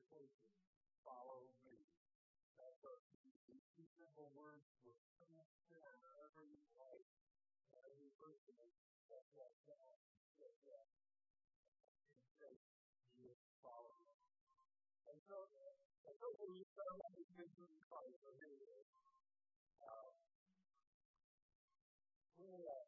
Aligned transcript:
invitation. 0.00 0.48
Follow 1.04 1.44
me. 1.68 1.76
These 3.44 3.66
two 3.76 3.84
simple 4.00 4.32
words 4.32 4.64
will 4.80 4.96
transform 5.20 6.00
every 6.24 6.56
life, 6.72 7.12
every 7.84 8.08
person 8.16 8.56
that 9.12 9.24
walks 9.36 9.66
out 9.68 10.00
and 10.40 10.56
that 10.64 10.88
in 12.16 12.28
faith 12.40 12.64
you 13.20 13.28
follow. 13.60 13.92
And 15.10 15.18
so, 15.28 15.36
and 16.08 16.14
so 16.16 16.26
when 16.40 16.52
you 16.56 16.64
start 16.72 16.94
meditation 17.12 17.68
in 17.68 17.80
Christ, 17.84 18.16
so 18.24 18.30
here 18.40 18.56
it 18.56 18.64
is. 18.64 18.88
Uh, 19.80 20.08
we, 22.40 22.48
uh, 22.48 22.84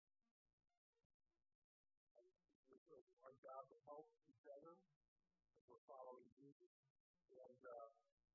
our 3.25 3.37
job 3.41 3.63
to 3.69 3.77
help 3.89 4.07
each 4.29 4.45
other 4.49 4.77
as 4.77 5.63
we're 5.69 5.85
following 5.89 6.29
Jesus. 6.37 6.42
Uh, 7.63 7.89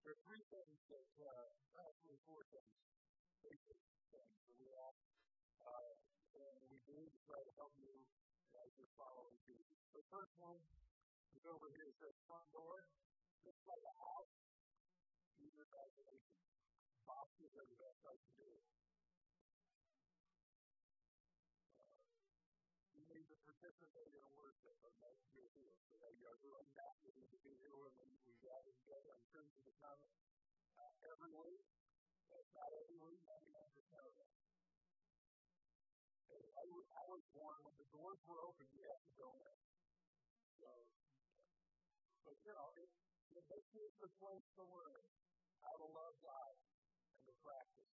there 0.08 0.16
are 0.16 0.24
three 0.24 0.44
things 0.48 0.80
that, 0.88 1.10
uh, 1.20 1.48
actually 1.84 2.16
four 2.24 2.48
things, 2.48 2.76
basic 3.44 3.80
things 4.16 4.32
that 4.48 4.56
we 4.56 4.72
all, 4.72 4.96
uh, 5.68 5.94
and 6.32 6.60
we 6.72 6.80
do 6.88 6.96
to 6.96 7.20
try 7.28 7.44
to 7.44 7.54
help 7.60 7.76
you 7.76 7.92
as 8.56 8.70
you're 8.80 8.96
following 8.96 9.36
Jesus. 9.44 9.80
The 9.92 10.06
first 10.08 10.32
one 10.40 10.64
is 11.36 11.44
over 11.44 11.68
here, 11.76 11.92
it 11.92 11.98
says 12.00 12.16
front 12.24 12.48
door. 12.56 12.88
Just 13.44 13.60
like 13.68 13.84
a 13.84 13.96
house, 14.00 14.36
you 15.40 15.48
your 15.56 15.68
imagination. 15.72 16.40
Boxes 17.04 17.52
are 17.56 17.68
the 17.68 17.80
best 17.80 17.98
place 18.04 18.24
to 18.32 18.34
do. 18.44 18.52
To 23.68 23.76
participate 23.76 24.16
in 24.16 24.24
worship 24.40 24.80
or 24.80 24.96
make 25.04 25.20
your 25.36 25.44
here. 25.52 25.76
So 25.92 26.00
that 26.00 26.16
you 26.16 26.24
are 26.24 26.40
really 26.40 26.64
happy 26.80 27.12
to 27.12 27.38
be 27.44 27.52
here 27.60 27.76
when 27.76 27.92
we, 28.00 28.16
gather 28.40 28.72
together 28.80 29.12
in 29.12 29.24
terms 29.34 29.52
of 29.60 29.64
the 29.66 29.76
time 29.84 30.08
uh, 30.78 31.10
every 31.12 31.34
week. 31.36 31.68
It's 32.32 32.54
not 32.56 32.70
every 32.80 32.96
week, 33.02 33.20
99% 33.28 34.08
of 34.08 34.14
it. 34.24 34.30
I, 36.32 36.64
I 36.64 37.04
was 37.12 37.24
born 37.36 37.58
when 37.66 37.76
the 37.76 37.90
doors 37.92 38.22
were 38.30 38.40
open, 38.46 38.72
you 38.72 38.88
had 38.88 39.02
to 39.04 39.14
go 39.20 39.36
in. 39.36 39.58
So, 40.64 40.70
but 42.24 42.38
you 42.40 42.54
know, 42.56 42.72
it, 42.78 42.88
it 43.36 43.44
makes 43.52 43.72
it 43.76 43.92
the 44.00 44.12
place 44.22 44.48
to 44.56 44.64
learn 44.64 45.04
how 45.66 45.76
to 45.76 45.88
love 45.92 46.16
God 46.24 46.54
and 47.12 47.20
to 47.28 47.34
practice. 47.44 47.92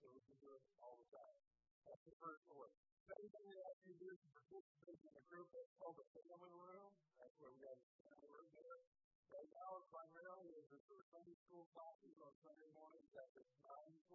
So 0.00 0.08
we 0.16 0.22
can 0.24 0.38
do 0.40 0.48
it 0.54 0.64
all 0.80 0.96
the 0.96 1.08
time. 1.12 1.38
That's 1.84 2.04
the 2.08 2.16
first 2.22 2.46
order. 2.48 2.89
Second 3.10 3.26
thing 3.34 3.58
ask 3.66 3.82
you 3.82 3.90
to 3.90 3.98
do 4.06 4.10
is 4.14 4.22
participate 4.30 5.02
in 5.02 5.14
a 5.18 5.24
group 5.26 5.50
that's 5.50 5.74
called 5.82 5.98
the 5.98 6.06
family 6.14 6.54
room. 6.54 6.94
That's 7.18 7.34
where 7.42 7.50
we 7.50 7.66
have 7.66 7.74
a 7.74 7.90
family 8.06 8.30
room 8.30 8.46
there. 8.54 8.86
Right 9.34 9.50
now, 9.50 9.82
primarily, 9.90 10.54
is 10.70 10.78
for 10.86 11.02
Sunday 11.10 11.34
school 11.42 11.66
classes 11.74 12.14
on 12.22 12.30
Sunday 12.38 12.70
mornings 12.70 13.10
at 13.18 13.26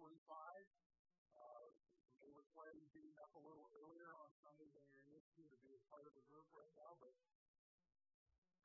Uh, 1.36 1.68
they 2.24 2.32
were 2.32 2.48
planning 2.56 2.88
to 2.88 2.88
be 2.96 3.12
up 3.20 3.36
a 3.36 3.42
little 3.44 3.68
earlier 3.84 4.16
on 4.16 4.32
Sunday 4.40 4.64
than 4.72 4.84
you're 4.88 5.12
used 5.12 5.28
to 5.36 5.44
to 5.44 5.58
be 5.60 5.76
a 5.76 5.82
part 5.92 6.08
of 6.08 6.16
the 6.16 6.24
group 6.32 6.48
right 6.56 6.72
now, 6.80 6.96
but 6.96 7.12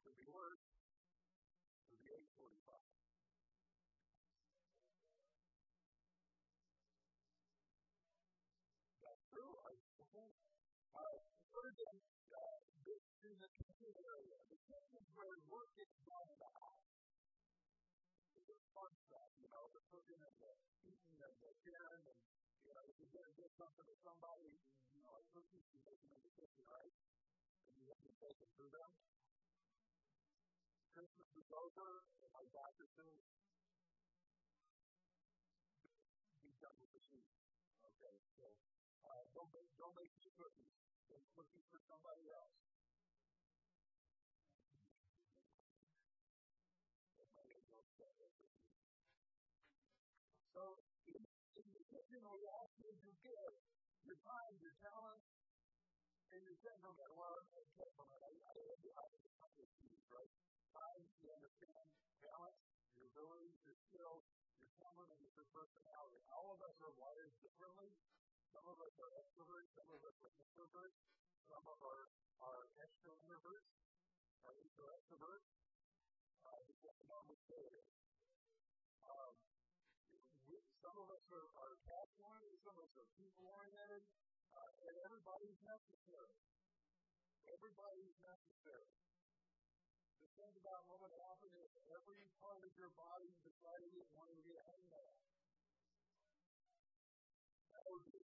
could 0.07 0.15
be 0.15 0.31
worse. 0.31 0.70
Where 15.16 15.36
work 15.52 15.70
gets 15.76 15.95
done 16.08 16.28
in 16.31 16.38
the. 16.40 16.50
It's 18.38 18.48
the 18.48 18.58
fun 18.72 18.92
stuff, 19.08 19.30
you 19.40 19.50
know, 19.52 19.64
the 19.76 19.84
cooking 19.92 20.22
and 20.22 20.36
the 20.40 20.54
eating 20.88 21.20
and 21.20 21.36
the 21.44 21.52
sharing 21.67 22.04
and, 22.08 22.20
you 22.64 22.72
know, 22.73 22.84
if 22.88 22.95
you're 23.00 23.16
going 23.16 23.27
to 23.27 23.36
give 23.36 23.52
something 23.60 23.86
to 23.86 23.95
somebody, 24.04 24.55
you 24.95 25.02
know, 25.04 25.11
like 25.11 25.27
cookies, 25.36 25.67
you 25.71 25.80
make 25.83 26.00
them 26.00 26.11
in 26.16 26.21
the 26.23 26.33
kitchen, 26.36 26.64
right? 26.67 26.95
And 27.71 27.76
you 27.80 27.88
have 27.92 28.04
to 28.04 28.14
take 28.23 28.38
them 28.39 28.52
through 28.55 28.71
them. 28.71 28.92
Christmas 30.92 31.30
is 31.39 31.50
over, 31.55 32.04
and 32.20 32.30
my 32.36 32.44
doctor 32.52 32.83
soon. 33.00 33.20
be 36.44 36.52
done 36.60 36.76
with 36.83 36.92
the 36.92 37.02
food. 37.08 37.32
Okay, 37.80 38.16
so 38.36 38.44
uh, 39.08 39.23
don't 39.32 39.52
make 39.55 39.70
don't 39.80 39.95
make 39.95 40.11
your 40.26 40.36
cookies. 40.36 40.76
Make 41.08 41.23
cookies 41.32 41.66
for 41.71 41.80
somebody 41.88 42.27
else. 42.33 42.70
Your 54.06 54.17
time, 54.26 54.54
your 54.58 54.76
talent, 54.82 55.23
and 56.32 56.42
your 56.42 56.58
temperament. 56.66 57.12
Well, 57.14 57.38
temperament, 57.78 58.22
I, 58.23 58.34
I, 58.34 58.56
I, 58.58 59.04
I, 59.04 59.06
right? 60.12 60.32
Time, 60.73 61.04
you 61.22 61.30
understand, 61.30 61.86
talent, 62.23 62.56
your 62.98 63.08
abilities, 63.14 63.58
your 63.67 63.78
skills, 63.92 64.23
your 64.58 64.72
temperament, 64.82 65.20
your 65.36 65.48
personality. 65.54 66.22
All 66.34 66.56
of 66.56 66.60
us 66.66 66.76
are 66.82 66.94
wired 66.98 67.34
differently. 67.44 67.92
Some 68.52 68.66
of 68.67 68.78
us 68.84 68.95
are 69.00 69.12
extroverts, 69.22 69.70
some 69.78 69.89
of 69.92 70.02
us 70.04 70.18
are 70.23 70.33
introverts, 70.44 70.98
some 71.48 71.66
of 71.68 71.78
our 71.80 72.02
are 72.42 72.64
extra 72.83 73.12
introverts, 73.22 73.70
are 74.44 74.56
intro 74.60 74.86
extroverts, 74.98 75.48
uh, 76.44 76.60
depending 76.68 77.10
on 77.14 77.22
which 77.30 77.44
day 77.48 77.64
it 77.64 77.76
is. 77.80 77.89
Um, 79.06 79.51
some 80.81 80.97
of 80.97 81.08
us 81.14 81.25
are, 81.30 81.49
are 81.61 81.73
task 81.86 82.14
oriented, 82.17 82.58
some 82.65 82.73
of 82.73 82.83
us 82.89 82.93
are 82.97 83.09
people 83.14 83.45
oriented, 83.53 84.03
uh, 84.52 84.69
and 84.89 84.95
everybody's 85.05 85.59
necessary. 85.61 86.36
Everybody's 87.45 88.17
necessary. 88.25 88.89
The 90.25 90.30
thing 90.41 90.53
about 90.58 90.81
what 90.89 91.05
would 91.05 91.14
happen 91.14 91.53
is 91.53 91.70
every 91.93 92.25
part 92.41 92.65
of 92.65 92.73
your 92.73 92.89
body 92.97 93.30
decided 93.45 93.93
it 93.93 94.09
wanted 94.09 94.41
to 94.41 94.43
get 94.45 94.58
a 94.58 94.65
hangnail. 94.65 95.14
That 97.77 97.86
would 97.86 98.05
be 98.09 98.21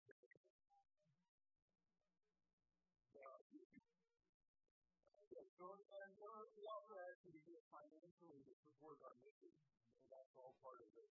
So, 5.57 5.73
and 5.73 6.13
we're, 6.21 6.53
we 6.53 6.69
also 6.69 6.93
ask 7.09 7.17
you 7.25 7.33
to 7.33 7.41
give 7.49 7.57
financially 7.73 8.45
to 8.45 8.53
support 8.61 9.01
our 9.01 9.17
mission. 9.25 9.49
And 9.49 10.05
that's 10.13 10.29
all 10.37 10.53
part 10.61 10.85
of 10.85 10.89
this 10.93 11.09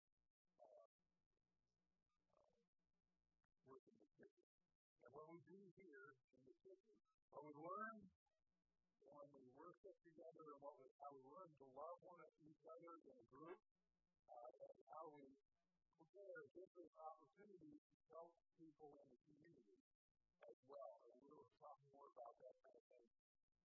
uh, 0.58 0.82
uh, 3.70 4.01
And 4.20 5.10
what 5.16 5.30
we 5.32 5.40
do 5.48 5.60
here 5.80 6.18
in 6.36 6.44
the 6.44 6.56
kitchen, 6.60 6.96
what 7.32 7.48
we 7.48 7.54
learn 7.56 7.96
when 9.02 9.28
we 9.34 9.44
worship 9.56 9.96
together 10.04 10.44
and 10.52 10.60
what 10.60 10.76
we, 10.80 10.88
how 11.00 11.12
we 11.12 11.22
learn 11.28 11.48
to 11.60 11.66
love 11.76 11.98
one 12.04 12.20
each 12.44 12.64
other 12.68 13.00
in 13.08 13.16
a 13.16 13.26
group, 13.32 13.60
uh, 14.28 14.50
and 14.68 14.76
how 14.92 15.08
we 15.14 15.26
prepare 15.96 16.48
different 16.56 16.92
opportunities 17.00 17.82
to 17.92 18.00
help 18.12 18.32
people 18.60 18.92
in 19.00 19.06
the 19.12 19.20
community 19.28 19.80
as 20.44 20.58
well. 20.68 21.00
And 21.08 21.18
we'll 21.28 21.48
talk 21.60 21.78
more 21.92 22.08
about 22.12 22.36
that 22.40 22.56
kind 22.62 22.76
of 22.76 22.84
thing 22.88 23.06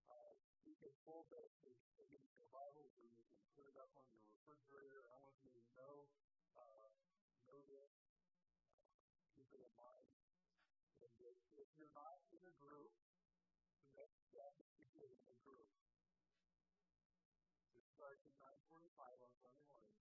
uh, 0.07 0.33
you 0.63 0.75
can 0.79 0.91
pull 1.03 1.27
this 1.31 1.51
against 1.99 2.31
your 2.39 2.47
Bibles 2.51 2.91
or 2.95 3.05
you 3.11 3.23
can 3.27 3.43
put 3.55 3.67
it 3.67 3.75
up 3.75 3.91
on 3.95 4.05
your 4.11 4.23
refrigerator. 4.23 5.03
I 5.11 5.17
want 5.19 5.35
you 5.43 5.51
to 5.51 5.63
know, 5.75 5.95
uh, 6.55 6.87
know 7.47 7.59
this, 7.67 7.91
uh, 8.23 9.19
keep 9.35 9.47
it 9.51 9.61
in 9.63 9.73
mind. 9.75 10.07
And 11.03 11.11
if 11.59 11.66
you're 11.77 11.93
not 11.93 12.17
in 12.33 12.41
a 12.41 12.53
group, 12.57 12.91
the 13.85 13.93
next 14.01 14.17
step 14.33 14.53
is 14.57 14.69
to 14.81 14.83
get 14.97 15.07
in 15.13 15.23
a 15.29 15.37
group. 15.45 15.69
It 17.77 17.85
starts 17.93 18.25
at 18.25 18.33
9.45 18.73 19.21
on 19.21 19.31
Sunday 19.37 19.65
morning. 19.69 19.97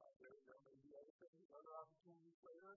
Uh, 0.00 0.12
there, 0.18 0.36
there 0.44 0.60
may 0.66 0.76
be 0.82 0.92
other 0.98 1.14
things, 1.22 1.38
other 1.54 1.72
opportunities 1.78 2.36
later. 2.42 2.76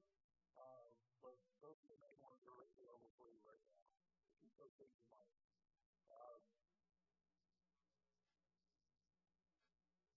Uh, 0.53 0.93
but 1.19 1.35
those 1.59 1.75
are 1.81 1.89
the 1.89 2.01
main 2.03 2.19
ones 2.21 2.39
that 2.45 2.53
are 2.53 2.67
available 2.77 3.09
for 3.17 3.27
you 3.33 3.41
right 3.43 3.63
now. 3.65 3.81
So 4.21 4.29
keep 4.37 4.53
those 4.61 4.75
things 4.77 4.93
in 4.93 5.07
mind. 5.09 5.33
Um, 6.13 6.41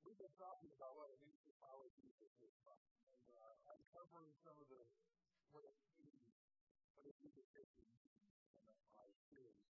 we've 0.04 0.20
been 0.20 0.36
talking 0.36 0.70
about 0.76 0.92
what 0.98 1.08
it 1.10 1.25
follow 1.62 1.88
Jesus 1.96 2.30
this. 2.40 2.56
And 3.12 3.26
uh, 3.32 3.72
I'm 3.72 3.82
some 3.92 4.56
of 4.60 4.68
the 4.68 4.82
what 5.50 5.64
it 5.64 5.76
means, 5.96 6.36
what 6.94 7.06
it 7.08 7.16
means 7.22 7.36
to 7.48 7.60
in 8.56 8.78
my 8.92 9.08
series. 9.30 9.62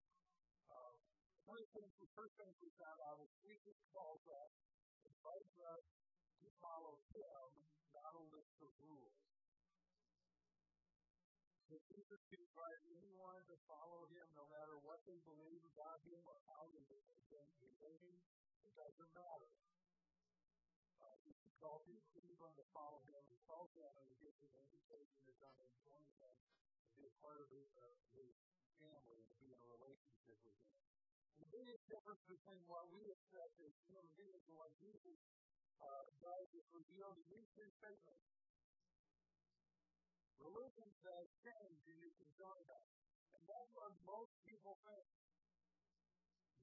Uh, 0.71 0.97
one 1.45 1.61
of 1.61 1.65
the 1.69 1.73
things, 1.77 1.93
the 2.01 2.09
first 2.17 2.33
thing 2.41 2.49
we 2.63 2.71
found 2.81 2.99
out 3.05 3.21
is 3.21 3.31
Jesus 3.45 3.77
calls 3.93 4.25
us, 4.25 4.53
invites 5.05 5.57
us 5.77 5.85
to 6.41 6.49
follow 6.63 6.97
him, 7.13 7.47
not 7.93 8.13
a 8.17 8.25
list 8.33 8.57
of 8.65 8.73
rules. 8.81 9.19
So 11.69 11.81
Jesus 11.91 12.21
can 12.31 12.41
invite 12.41 12.83
anyone 12.97 13.43
to 13.51 13.57
follow 13.67 14.07
him 14.09 14.27
no 14.37 14.45
matter 14.49 14.77
what 14.85 15.01
they 15.05 15.19
believe 15.27 15.65
about 15.75 16.01
him 16.07 16.23
or 16.25 16.39
how 16.49 16.65
they 16.71 16.85
behave. 17.61 18.21
It 18.63 18.73
doesn't 18.79 19.13
matter. 19.17 19.51
He 21.55 21.63
calls 21.63 21.87
anyone 21.87 22.51
to 22.59 22.67
follow 22.75 22.99
him. 23.07 23.23
Calls 23.47 23.71
them 23.79 23.95
and 23.95 24.11
he 24.11 24.19
gives 24.19 24.35
them 24.43 24.51
an 24.59 24.67
invitation 24.67 25.19
to 25.23 25.33
come 25.39 25.55
and 25.55 25.71
join 25.87 26.03
him 26.19 26.35
to 26.35 26.91
be 26.99 27.07
a 27.07 27.15
part 27.23 27.39
of 27.39 27.47
his, 27.47 27.71
uh, 27.79 27.95
his 28.19 28.35
family 28.83 29.23
and 29.23 29.39
be 29.39 29.55
in 29.55 29.61
a 29.63 29.69
relationship 29.71 30.35
with 30.43 30.59
him. 30.59 30.75
The 31.39 31.47
biggest 31.55 31.87
difference 31.87 32.27
between 32.27 32.59
what 32.67 32.91
we 32.91 33.07
accept 33.07 33.55
as 33.63 33.71
human 33.87 34.03
beings 34.19 34.43
and 34.51 34.59
what 34.59 34.75
Jesus 34.83 35.15
uh, 35.79 36.11
does 36.19 36.49
is 36.59 36.67
reveal 36.75 37.15
these 37.31 37.47
two 37.55 37.71
statements. 37.79 38.27
Religion 40.43 40.91
says 41.07 41.31
change 41.39 41.81
and 41.87 41.99
you 42.03 42.11
can 42.19 42.31
join 42.35 42.67
us. 42.67 42.91
And 43.39 43.47
that's 43.47 43.71
what 43.79 43.95
most 44.03 44.35
people 44.43 44.75
think. 44.83 45.24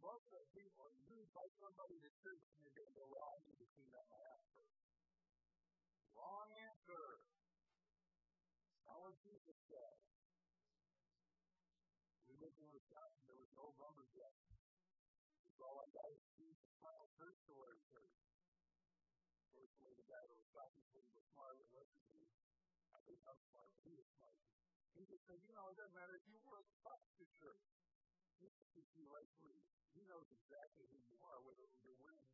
Most 0.02 0.26
of 0.34 0.42
the 0.42 0.50
people 0.58 0.82
are 0.90 0.98
used 1.06 1.30
by 1.30 1.46
somebody 1.62 2.02
to 2.02 2.10
church 2.26 2.42
and 2.58 2.66
they're 2.66 2.74
going 2.74 2.90
to 2.90 2.98
go, 2.98 3.06
well, 3.06 3.30
I 3.30 3.38
need 3.46 3.62
to 3.62 3.70
clean 3.78 3.94
up 3.94 4.10
my 4.10 4.18
act 4.34 4.46
first. 4.58 4.82
Wrong 6.18 6.50
answer. 6.50 7.22
Not 8.90 8.98
what 8.98 9.14
Jesus 9.22 9.58
said. 9.70 9.96
We 12.26 12.34
lived 12.42 12.58
in 12.58 12.70
Wisconsin, 12.74 13.30
there 13.30 13.38
was 13.38 13.54
no 13.54 13.78
lumberjack. 13.78 14.36
So 15.54 15.70
all 15.70 15.86
I 15.86 15.90
got 15.94 16.10
is 16.10 16.26
two 16.34 16.50
final 16.82 17.06
church 17.22 17.38
story 17.46 17.78
church. 17.94 18.18
Fortunately, 19.54 19.94
the 20.02 20.10
guy 20.10 20.24
that 20.26 20.34
was 20.34 20.50
talking 20.50 20.82
to 20.82 20.92
me 20.98 21.06
was 21.14 21.30
smart 21.30 21.62
listened 21.70 22.06
to 22.10 22.18
me. 22.18 22.26
I 22.90 23.00
think 23.06 23.22
I'm 23.30 23.38
smart, 23.54 23.70
he 23.86 23.94
was 23.94 24.10
smart. 24.18 24.42
He 24.98 25.06
just 25.06 25.22
said, 25.30 25.38
you 25.46 25.54
know, 25.54 25.70
it 25.70 25.78
doesn't 25.78 25.94
matter 25.94 26.18
if 26.18 26.26
you 26.26 26.42
were 26.42 26.58
a 26.58 26.66
to 27.22 27.26
church. 27.38 27.91
He 28.42 28.50
can 28.74 28.86
see 28.98 29.06
right 29.06 29.30
you. 29.46 29.54
He 29.94 30.02
knows 30.10 30.26
exactly 30.34 30.90
who 30.90 30.98
you 31.06 31.18
are, 31.22 31.38
whether 31.46 31.62
it 31.62 31.72
was 31.78 31.86
a 31.86 31.96
win, 32.02 32.26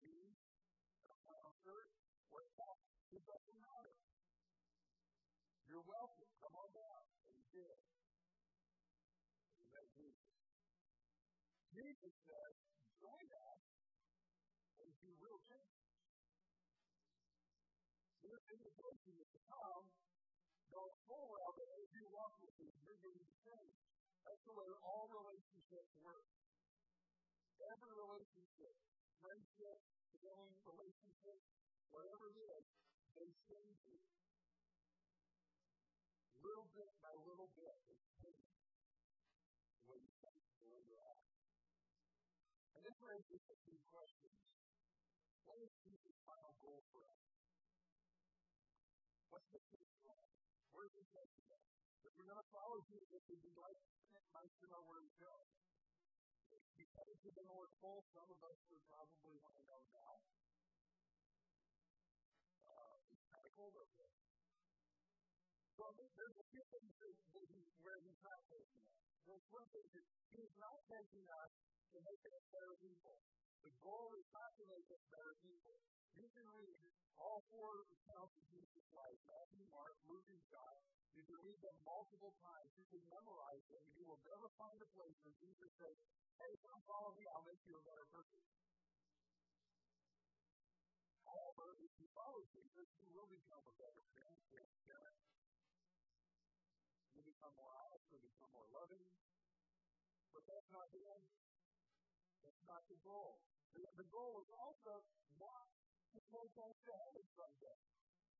me, 0.00 0.32
a 1.12 1.16
concert, 1.28 1.88
or 2.32 2.40
a 2.40 2.50
It 3.12 3.20
doesn't 3.28 3.60
matter. 3.60 3.96
You're 5.68 5.84
welcome. 5.84 6.30
Come 6.40 6.56
on 6.56 6.70
down. 6.72 7.02
And 7.28 7.36
he 7.36 7.44
did. 7.52 7.78
And 9.60 9.68
met 9.76 9.88
Jesus. 9.92 10.32
Jesus 11.76 12.14
said, 12.24 12.52
join 12.96 13.28
us 13.52 13.62
and 14.80 14.88
do 15.04 15.10
real 15.20 15.40
change. 15.44 15.80
Your 18.24 18.40
invitation 18.48 19.12
is 19.20 19.28
to 19.36 19.40
come, 19.52 19.84
go 20.72 20.82
full 21.04 21.26
well 21.28 21.52
that 21.52 21.68
as 21.76 21.88
you 21.92 22.04
walk 22.08 22.40
with 22.40 22.56
me, 22.56 22.72
you're 22.80 23.00
going 23.04 23.20
to 23.20 23.32
change. 23.44 23.91
That's 24.22 24.42
the 24.46 24.54
way 24.54 24.68
all 24.86 25.10
relationships 25.10 25.92
work. 25.98 26.26
Every 27.62 27.92
relationship, 27.94 28.74
friendship, 29.22 29.78
family 30.22 30.54
relationship, 30.62 31.38
whatever 31.90 32.30
it 32.30 32.38
is, 32.38 32.64
they 33.18 33.28
change 33.50 33.78
you. 33.90 33.98
Little 36.42 36.70
bit 36.74 36.90
by 37.02 37.14
little 37.22 37.50
bit, 37.54 37.74
they 37.90 37.98
change 38.22 38.46
the 39.78 39.86
way 39.90 39.98
you 39.98 40.12
think, 40.22 40.38
the 40.62 40.70
way 40.70 40.82
you 40.86 40.94
act. 41.10 41.26
And 42.78 42.82
this 42.86 42.98
raises 43.02 43.42
a 43.50 43.58
few 43.66 43.78
questions. 43.90 44.38
What 45.46 45.58
is 45.62 45.70
Jesus' 45.82 46.18
final 46.22 46.54
goal 46.62 46.82
for 46.94 47.02
us? 47.06 47.22
What's 49.30 49.50
the 49.50 49.62
future 49.70 49.98
plan? 50.02 50.26
Where 50.70 50.86
is 50.86 50.94
he 50.94 51.04
taking 51.10 51.46
us? 51.50 51.81
If 52.02 52.12
we're 52.18 52.28
going 52.28 52.42
to 52.42 52.50
follow 52.50 52.78
Jesus, 52.90 53.20
we'd 53.30 53.42
be 53.42 53.54
like 53.58 53.78
know 54.72 54.80
where 54.88 55.04
he's 55.04 55.20
going. 55.20 55.52
He's 56.80 56.88
headed 56.96 57.18
to 57.28 57.30
the 57.36 57.44
North 57.44 57.72
Pole. 57.84 58.00
Some 58.16 58.24
of 58.24 58.40
us 58.40 58.56
would 58.72 58.84
probably 58.88 59.36
want 59.36 59.52
to 59.60 59.64
know 59.68 59.80
now. 59.92 60.14
Uh, 62.72 62.96
it's 63.12 63.24
kind 63.28 63.44
of 63.44 63.52
cold 63.52 63.76
over 63.76 63.94
there. 64.00 64.16
So 65.76 65.84
there's 65.92 66.36
a 66.40 66.46
few 66.48 66.64
things 66.72 66.92
that, 67.04 67.16
that 67.36 67.48
he, 67.52 67.60
where 67.84 68.00
he's 68.00 68.20
not 68.24 68.40
taking 68.48 68.80
us. 68.80 68.96
There's 69.28 69.46
one 69.52 69.68
thing 69.76 69.86
that 69.92 70.06
he's 70.32 70.56
not 70.56 70.78
taking 70.88 71.26
us 71.28 71.52
to 71.92 71.98
make 72.00 72.22
us 72.32 72.44
better 72.48 72.72
people. 72.80 73.16
The 73.62 73.74
goal 73.82 74.10
is 74.18 74.26
not 74.34 74.50
to 74.58 74.64
make 74.66 74.88
us 74.90 75.02
better 75.10 75.34
people. 75.42 75.78
You 76.18 76.26
can 76.34 76.46
read 76.54 76.82
all 77.18 77.46
four 77.54 77.86
accounts 77.94 78.34
of 78.34 78.44
Jesus' 78.50 78.90
life, 78.90 79.18
Matthew, 79.30 79.62
Mark, 79.70 79.94
Luke, 80.10 80.26
and 80.26 80.42
John. 80.50 80.78
You 81.14 81.22
can 81.22 81.38
read 81.46 81.60
them 81.62 81.76
multiple 81.86 82.34
times. 82.42 82.70
You 82.74 82.86
can 82.90 83.02
memorize 83.06 83.64
them. 83.70 83.84
You 83.94 84.04
will 84.10 84.18
never 84.26 84.50
find 84.58 84.78
a 84.82 84.88
place 84.98 85.14
where 85.22 85.36
Jesus 85.38 85.70
says, 85.78 85.96
hey, 86.42 86.52
come 86.66 86.82
follow 86.90 87.14
me, 87.14 87.22
I'll 87.30 87.46
make 87.46 87.62
you 87.62 87.78
a 87.78 87.84
better 87.86 88.06
person. 88.10 88.42
However, 91.22 91.78
if 91.86 91.92
you 92.02 92.10
follow 92.18 92.42
Jesus, 92.50 92.88
you 92.98 93.10
will 93.14 93.30
become 93.30 93.62
a 93.62 93.74
better 93.78 94.02
parent. 94.18 94.42
You 97.14 97.22
become 97.22 97.54
more 97.54 97.70
honest, 97.86 98.04
you 98.10 98.18
become 98.18 98.50
more 98.50 98.66
loving. 98.74 99.06
But 100.34 100.42
that's 100.50 100.70
not 100.74 100.90
the 100.90 101.04
end. 101.06 101.26
That's 102.42 102.64
not 102.66 102.82
the 102.90 102.98
goal. 103.06 103.38
The, 103.72 103.88
the 103.96 104.08
goal 104.12 104.36
is 104.44 104.50
also 104.52 105.00
not 105.40 105.66
to 106.12 106.18
take 106.28 106.54
us 106.60 106.76
to 106.76 106.92
heaven 106.92 107.24
someday. 107.32 107.78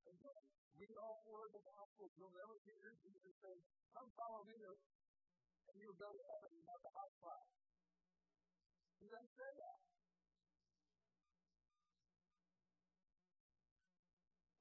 Again, 0.05 0.45
read 0.77 0.97
all 1.01 1.25
of 1.25 1.51
the 1.57 1.63
Gospels. 1.65 2.13
You'll 2.21 2.37
never 2.37 2.57
hear 2.69 2.93
Jesus 3.01 3.33
say, 3.41 3.57
Come 3.97 4.13
follow 4.13 4.45
me, 4.45 4.57
and 4.61 5.77
you'll 5.81 5.97
go 5.97 6.13
to 6.13 6.23
heaven 6.37 6.51
and 6.53 6.65
have 6.69 6.83
the 6.85 6.93
high 6.93 7.15
five. 7.25 7.49
He 9.01 9.09
doesn't 9.09 9.33
say 9.33 9.51
that. 9.57 9.79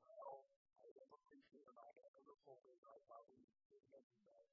Well, 0.07 0.47
I 0.79 0.87
never 0.87 1.15
appreciate 1.19 1.67
it. 1.67 1.77
I 1.77 1.89
never 2.15 2.35
told 2.47 2.63
it. 2.63 2.79
I 2.79 2.95
probably 3.11 3.43
mentioned 3.91 4.23
that. 4.23 4.47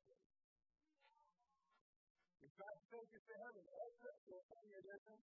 If 2.42 2.52
God 2.58 2.76
takes 2.90 3.12
us 3.14 3.22
to 3.22 3.34
heaven, 3.38 3.64
that's 3.70 3.98
it. 4.02 4.18
Will 4.26 4.44
any 4.50 4.72
addition? 4.82 5.18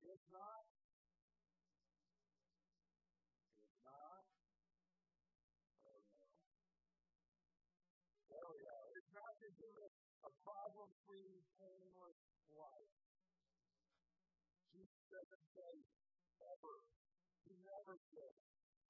It's 0.00 0.28
not. 0.32 0.64
It's 3.60 3.80
not. 3.84 4.24
Oh 5.84 6.00
no. 6.00 6.26
There 8.32 8.46
we 8.48 8.58
go. 8.64 8.78
It's 8.96 9.12
not 9.12 9.32
us 9.84 9.94
a 10.24 10.32
problem-free, 10.44 11.44
painless 11.60 12.20
life. 12.56 12.96
Jesus 14.72 15.04
doesn't 15.12 15.46
say 15.52 15.74
ever. 16.40 16.76
He 17.44 17.52
never 17.60 18.00
says. 18.12 18.36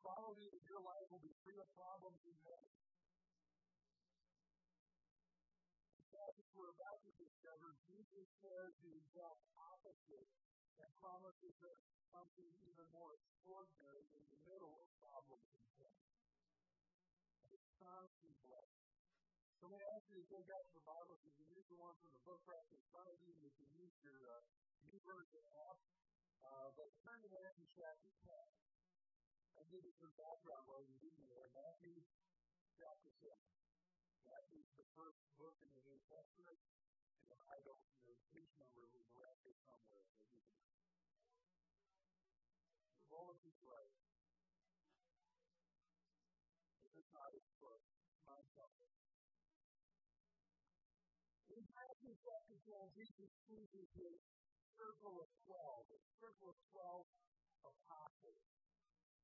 Probably 0.03 0.49
your 0.65 0.81
life 0.81 1.07
will 1.11 1.23
be 1.23 1.35
free 1.43 1.59
of 1.59 1.69
problems 1.77 2.23
mess. 2.47 2.71
passage 6.21 6.51
we're 6.53 6.75
about 6.77 7.01
to 7.05 7.13
discover, 7.17 7.75
Jesus 7.89 8.29
says 8.45 8.71
the 8.85 8.93
exact 8.93 9.41
opposite 9.57 10.29
and 10.79 10.91
promises 11.03 11.57
us 11.67 11.81
something 12.15 12.51
even 12.67 12.87
more 12.95 13.15
extraordinary 13.15 14.07
in 14.15 14.23
the 14.31 14.41
middle 14.47 14.75
of 14.79 14.87
problems 15.03 15.47
and 15.59 15.67
pain. 15.79 16.07
It's 17.51 17.67
constant 17.83 18.37
blessing. 18.47 18.87
So 19.59 19.69
let 19.69 19.83
me 19.83 19.89
ask 19.93 20.07
you 20.09 20.23
to 20.23 20.29
take 20.31 20.49
out 20.55 20.67
the 20.73 20.85
Bible. 20.87 21.19
You 21.27 21.35
can 21.35 21.49
use 21.51 21.67
the 21.69 21.79
one 21.79 21.93
from 21.99 22.15
the 22.15 22.23
book 22.25 22.41
right 22.47 22.65
in 22.71 22.81
front 22.95 23.11
of 23.11 23.19
you. 23.21 23.35
You 23.43 23.53
can 23.59 23.69
use 23.77 23.93
your 24.01 24.19
uh, 24.31 24.41
YouVersion 24.89 25.45
app. 25.69 25.79
Uh, 26.41 26.73
but 26.73 26.89
turn 27.05 27.21
to 27.21 27.29
Matthew 27.29 27.69
chapter 27.77 28.09
10. 28.25 28.33
I'll 29.61 29.69
give 29.69 29.85
you 29.85 29.93
some 30.01 30.15
background 30.17 30.65
while 30.65 30.81
you're 30.81 31.05
reading 31.05 31.29
there. 31.29 31.53
Matthew 31.53 31.93
chapter 32.81 33.13
10. 33.21 33.29
Matthew 34.25 34.65
is 34.65 34.73
the 34.81 34.89
first 34.97 35.21
book 35.37 35.53
in 35.61 35.69
the 35.77 35.85
New 35.85 36.01
Testament, 36.09 36.57
I 37.29 37.61
don't 37.67 37.83
know 37.85 37.99
which 38.09 38.25
number 38.57 38.81
was 38.97 39.05
around 39.13 39.37
here 39.45 39.61
somewhere. 39.69 40.09
Maybe 40.17 40.41
the 40.41 40.57
roll 43.13 43.29
of 43.29 43.37
his. 43.45 43.53
This 46.81 46.97
is 46.97 47.05
not 47.13 47.29
his 47.37 47.45
book, 47.61 47.85
my 48.25 48.41
something. 48.57 48.89
In 51.51 51.61
Matthew 51.77 52.17
chapter 52.25 52.57
10, 52.57 52.97
Jesus 52.97 53.29
chooses 53.45 53.89
his 54.01 54.17
circle 54.81 55.21
of 55.21 55.29
12, 55.45 55.93
a 55.93 56.01
circle 56.25 56.49
of 56.49 56.57
12 56.73 57.05
apostles. 57.69 58.41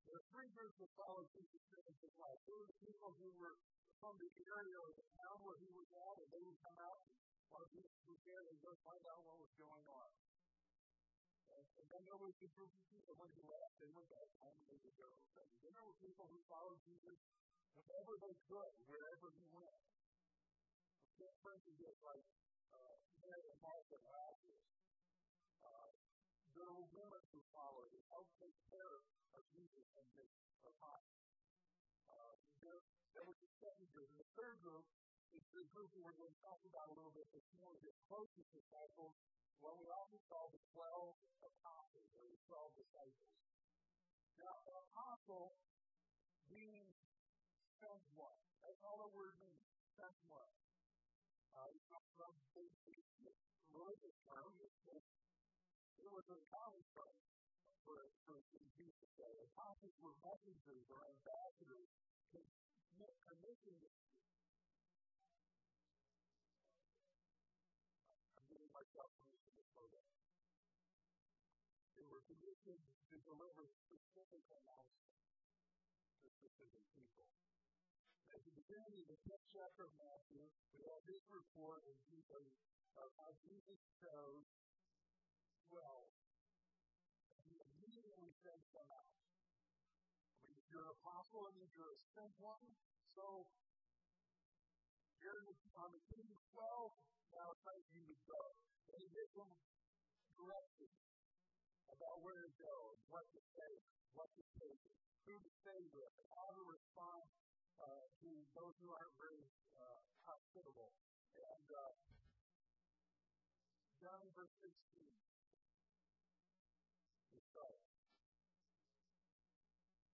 There 0.05 0.21
are 0.21 0.27
three 0.31 0.53
groups 0.53 0.77
of 0.85 0.93
followers 1.01 1.33
Jesus 1.33 1.65
in 1.73 1.97
his 2.05 2.13
life. 2.21 2.37
There 2.45 2.61
were 2.61 2.69
people 2.85 3.17
who 3.17 3.33
were 3.41 3.57
from 4.01 4.15
the 4.21 4.31
area 4.45 4.77
or 4.81 4.91
the 4.93 5.07
town 5.17 5.41
where 5.43 5.59
he 5.61 5.71
was 5.73 5.89
at, 5.93 6.17
and 6.21 6.29
they 6.33 6.43
would 6.45 6.61
come 6.61 6.79
out 6.81 7.01
while 7.51 7.67
Jesus 7.73 7.97
was 8.05 8.21
there, 8.27 8.43
they'd 8.45 8.61
go 8.61 8.75
find 8.85 9.01
out 9.09 9.23
what 9.25 9.41
was 9.41 9.53
going 9.57 9.87
on. 9.89 10.11
And, 11.47 11.65
and 11.81 11.87
then 11.89 12.03
there 12.05 12.21
was 12.21 12.35
the 12.43 12.51
group 12.53 12.69
of 12.69 12.85
people 12.93 13.15
when 13.17 13.31
he 13.33 13.43
left, 13.47 13.81
they 13.81 13.89
went 13.95 14.09
back 14.13 14.29
home 14.43 14.57
and 14.61 14.69
they 14.69 14.81
would 14.83 14.97
go. 14.99 15.09
And 15.41 15.49
then 15.65 15.73
there 15.73 15.87
were 15.87 15.97
people 16.03 16.27
who 16.29 16.39
followed 16.51 16.77
Jesus 16.85 17.17
wherever 17.73 18.13
they 18.21 18.35
could, 18.51 18.73
wherever 18.85 19.33
he 19.41 19.47
went. 19.57 19.83
For 21.41 21.55
instance, 21.55 21.79
just 21.81 22.03
like 22.05 22.27
uh, 22.75 22.95
Mary 23.25 23.47
and 23.49 23.61
Martha 23.63 23.95
and 23.97 24.05
Lazarus, 24.05 24.65
uh, 25.65 25.91
there 26.53 26.73
were 26.77 26.89
women 26.93 27.23
who 27.33 27.41
followed 27.55 27.89
and 27.95 28.05
helped 28.13 28.35
take 28.37 28.57
care 28.69 29.01
of 29.33 29.43
Jesus 29.55 29.87
and 29.97 30.07
his 30.19 30.29
apostles. 30.67 31.26
There, 32.67 32.83
there 33.15 33.23
was 33.23 33.39
the 33.39 33.51
second 33.63 33.87
group. 33.95 34.11
And 34.11 34.19
the 34.19 34.31
third 34.35 34.59
group 34.59 34.83
is 35.31 35.45
the 35.55 35.63
group 35.71 35.87
we're 35.95 36.19
going 36.19 36.35
to 36.35 36.43
talk 36.43 36.59
about 36.67 36.91
a 36.91 36.95
little 36.99 37.15
bit 37.15 37.31
this 37.31 37.47
morning, 37.63 37.79
the 37.87 37.95
closest 38.11 38.51
disciples, 38.51 39.15
what 39.63 39.79
we 39.79 39.87
often 39.87 40.19
call 40.27 40.51
the 40.51 40.59
12 40.75 41.15
apostles 41.47 42.11
or 42.19 42.27
the 42.27 42.41
12 42.51 42.75
disciples. 42.75 43.31
Now, 44.43 44.55
an 44.67 44.75
apostle 44.83 45.55
means 46.51 46.91
sent 47.79 48.03
one. 48.19 48.41
That's 48.67 48.83
all 48.83 48.99
the 49.07 49.15
word 49.15 49.39
means, 49.39 49.63
sent 49.95 50.17
one. 50.27 50.51
Uh, 51.55 51.71
it 51.71 51.83
comes 51.87 52.11
from 52.19 52.35
the 52.59 52.67
religious 53.71 54.17
term. 54.27 54.51
It 55.97 56.11
was 56.11 56.27
a 56.29 56.39
common 56.51 56.85
term 56.93 57.17
for, 57.87 58.11
for 58.27 58.43
Jesus. 58.75 59.09
Apostles 59.57 59.97
were 60.03 60.13
messengers 60.21 60.85
or 60.93 61.01
ambassadors 61.09 61.89
commissioned 62.33 63.97
myself 68.77 69.09
permission 69.17 69.53
to 69.57 69.65
slow 69.73 69.89
down. 69.89 70.13
They 71.97 72.05
were 72.05 72.21
commissioned 72.29 72.85
to 73.09 73.17
deliver 73.25 73.73
specific 73.89 74.45
announcements 74.53 75.23
to 76.21 76.29
specific 76.29 76.85
people. 76.93 77.25
At 78.37 78.45
the 78.45 78.53
beginning 78.53 79.01
of 79.01 79.07
the 79.09 79.17
fifth 79.25 79.49
chapter 79.55 79.89
of 79.89 79.97
Matthew, 79.97 80.45
we 80.77 80.85
have 80.93 81.01
this 81.09 81.25
report 81.33 81.89
of 81.89 81.97
Jesus, 82.11 82.53
of 83.01 83.09
how 83.17 83.33
Jesus 83.41 83.81
chose 83.97 84.45
12. 85.73 85.81
And 87.33 87.43
he 87.49 87.57
immediately 87.65 88.35
sends 88.45 88.69
them 88.77 88.89
out. 88.93 89.06
You're 90.77 90.93
an 90.93 90.93
apostle, 90.93 91.49
it 91.49 91.57
means 91.57 91.73
you're 91.73 91.89
a 91.89 92.01
sent 92.13 92.37
one. 92.37 92.61
So, 93.17 93.49
here 95.25 95.41
on 95.81 95.89
the 95.89 96.03
team 96.13 96.29
of 96.29 96.43
12, 96.53 96.93
now 97.33 97.49
it's 97.57 97.65
time 97.65 97.81
for 97.81 97.97
you 97.97 98.05
to 98.05 98.19
go. 98.29 98.43
And 98.93 99.01
he 99.01 99.09
gives 99.09 99.33
them 99.33 99.49
directions 100.37 101.01
about 101.89 102.21
where 102.21 102.45
to 102.45 102.53
go, 102.61 103.01
what 103.09 103.25
to 103.33 103.41
say, 103.57 103.73
what 104.13 104.29
to 104.37 104.45
take, 104.61 104.85
who 105.25 105.41
to 105.41 105.53
stay 105.65 105.81
with, 105.97 106.13
how 106.37 106.53
to 106.53 106.63
respond 106.69 107.25
uh, 107.81 108.05
to 108.21 108.29
those 108.53 108.77
who 108.85 108.93
aren't 108.93 109.17
very 109.17 109.49
uh, 109.81 110.01
hospitable. 110.29 110.93
And 111.41 111.67
uh, 111.73 111.97
in 114.27 114.33
verse 114.37 114.53
16, 114.61 114.77
we 117.33 117.41
start. 117.55 117.79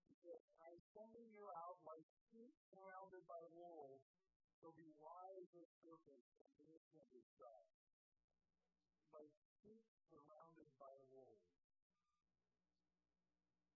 He 0.05 0.15
says, 0.21 0.41
I'm 0.61 0.82
sending 0.93 1.25
you 1.33 1.49
out 1.65 1.81
like 1.89 2.05
sheep 2.29 2.53
surrounded 2.69 3.25
by 3.25 3.41
wolves, 3.49 4.05
so 4.61 4.69
be 4.77 4.85
wise 5.01 5.49
as 5.57 5.69
serpents 5.81 6.29
and 6.37 6.49
innocent 6.61 7.09
as 7.17 7.25
doves 7.41 7.81
like 9.09 9.33
sheep 9.61 9.81
surrounded 10.05 10.69
by 10.77 10.93
wolves. 11.09 11.49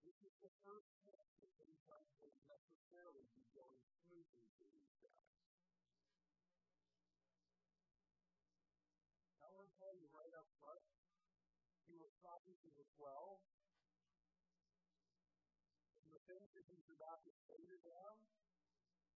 This 0.06 0.18
is 0.24 0.34
the 0.40 0.54
first 0.62 0.88
step 1.04 1.26
that 1.42 1.52
sometimes 1.58 2.14
will 2.22 2.38
necessarily 2.46 3.26
be 3.34 3.44
going 3.58 3.82
smoothly 4.06 4.48
for 4.56 4.70
these 4.70 4.94
guys. 5.02 5.34
I 9.42 9.50
want 9.58 9.68
to 9.68 9.76
tell 9.82 9.94
you 9.98 10.08
right 10.14 10.34
up 10.38 10.48
front, 10.62 10.86
he 11.90 11.98
was 11.98 12.14
talking 12.22 12.56
to 12.62 12.70
the 12.78 12.86
twelve, 12.96 13.42
that 16.28 16.68
he's 16.68 16.92
about 16.92 17.24
to 17.24 17.32
say 17.48 17.56
to 17.56 17.78
them, 17.88 18.14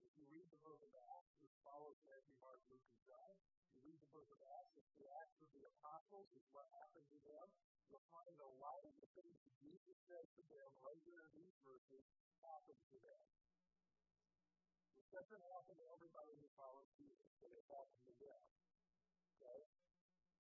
if 0.08 0.16
you 0.16 0.24
read 0.32 0.48
the 0.48 0.64
book 0.64 0.80
of 0.80 0.96
Acts, 0.96 1.36
which 1.44 1.52
follows 1.60 2.00
Matthew, 2.08 2.32
Mark, 2.40 2.64
Luke, 2.72 2.88
and 2.88 3.04
John, 3.04 3.36
If 3.68 3.76
you 3.76 3.84
read 3.84 4.00
the 4.00 4.12
book 4.16 4.32
of 4.32 4.40
Acts, 4.40 4.80
it's 4.80 4.96
the 4.96 5.12
Acts 5.20 5.36
of 5.44 5.52
the 5.52 5.68
Apostles, 5.76 6.32
it's 6.32 6.48
what 6.56 6.72
happened 6.72 7.04
to 7.12 7.20
them. 7.28 7.48
You'll 7.92 8.08
find 8.16 8.32
a 8.40 8.52
lot 8.64 8.80
of 8.88 8.96
the 9.04 9.12
things 9.12 9.36
that 9.44 9.56
Jesus 9.60 10.00
said 10.08 10.24
to 10.24 10.44
them 10.56 10.72
right 10.80 11.04
there 11.04 11.28
in 11.28 11.34
these 11.36 11.58
verses 11.68 12.08
happened 12.48 12.80
to 12.96 12.98
them. 13.04 13.24
It 14.96 15.08
doesn't 15.12 15.44
happen 15.52 15.76
to 15.84 15.88
everybody 15.92 16.32
who 16.40 16.48
follows 16.56 16.88
Jesus, 16.96 17.28
but 17.44 17.52
it 17.52 17.68
happened 17.68 18.08
to 18.08 18.16
them. 18.24 18.42
Okay? 19.36 19.68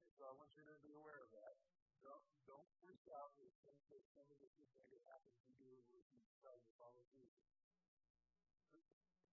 And 0.07 0.11
so 0.15 0.23
I 0.23 0.31
want 0.39 0.55
you 0.55 0.63
to 0.71 0.79
be 0.79 0.95
aware 0.95 1.19
of 1.19 1.35
that. 1.35 1.55
Don't, 1.99 2.23
don't 2.47 2.71
out 3.09 3.33
you 3.41 3.49
think 3.65 3.81
that 3.89 4.03
some 4.13 4.27
of 4.29 4.37
this 4.37 4.53
is 4.61 4.69
going 4.77 4.91
to 4.93 5.01
happen 5.09 5.33
to 5.33 5.51
you 5.57 5.73
if 5.97 6.05
you 6.13 6.21
decide 6.29 6.61
to 6.61 6.71
follow 6.77 7.01
Jesus. 7.15 7.49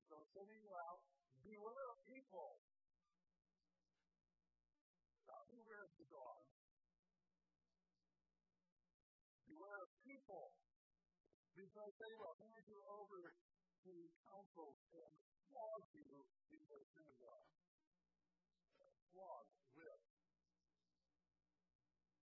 So 0.08 0.25
sending 0.32 0.64
you 0.64 0.72
out, 0.72 1.04
beware 1.44 1.92
of 1.92 2.00
people 2.08 2.64
beware 5.48 5.84
of 5.84 5.92
the 5.96 6.08
dog. 6.12 6.44
Beware 9.48 9.80
of 9.80 9.90
people. 10.04 10.52
Because 11.56 11.92
they 11.98 12.14
will 12.20 12.37
hand 12.38 12.64
you 12.68 12.78
over 12.87 13.34
to 13.84 13.92
councils 14.28 14.78
and 14.94 15.12
flog 15.50 15.82
you 15.90 16.28
in 16.52 16.62
their 16.68 16.84
synagogue. 16.92 17.48
Flog, 19.10 19.44
whip. 19.75 20.02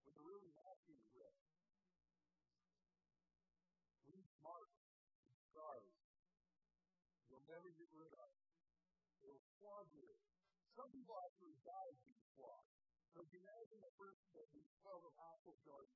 With 0.07 0.17
a 0.17 0.25
really 0.25 0.51
nasty 0.55 0.97
whip. 1.13 1.37
Leave 4.09 4.31
marks, 4.41 4.81
scars. 5.51 5.95
You'll 7.29 7.45
rid 7.97 8.13
of. 8.21 8.31
They 9.25 9.33
will 9.33 9.49
flog. 9.59 9.89
Some 10.77 10.93
people 10.93 11.17
actually 11.25 11.57
die 11.65 11.93
being 12.05 12.21
flogged. 12.37 12.77
So 13.17 13.25
you 13.25 13.41
imagine 13.41 13.81
the 13.81 13.95
person 13.97 14.29
that 14.37 14.45
these 14.53 14.69
12 14.85 15.09
apostles 15.09 15.57
going, 15.65 15.89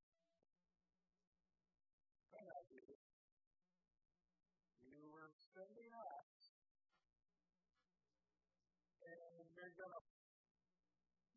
come 2.32 2.48
out 2.48 2.64
here. 2.72 2.96
You 4.88 5.04
were 5.12 5.28
sending 5.52 5.92
us, 5.92 6.32
and 9.04 9.44
they're 9.52 9.76
going 9.76 9.92
to 9.92 10.02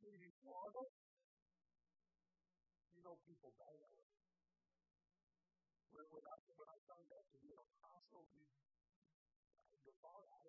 maybe 0.07 0.31
flog 0.39 0.71
us. 0.79 0.95
You 2.95 3.03
know, 3.03 3.19
people 3.27 3.51
die 3.59 3.75
that 3.75 3.91
way. 3.91 4.07
When, 5.91 6.07
I, 6.07 6.35
when 6.55 6.69
I 6.71 6.77
signed 6.87 7.11
up 7.11 7.27
to 7.27 7.37
be 7.43 7.51
an 7.51 7.59
apostle, 7.59 8.23
you, 8.31 8.47
the 9.83 9.91
thought 9.99 10.23
I 10.31 10.47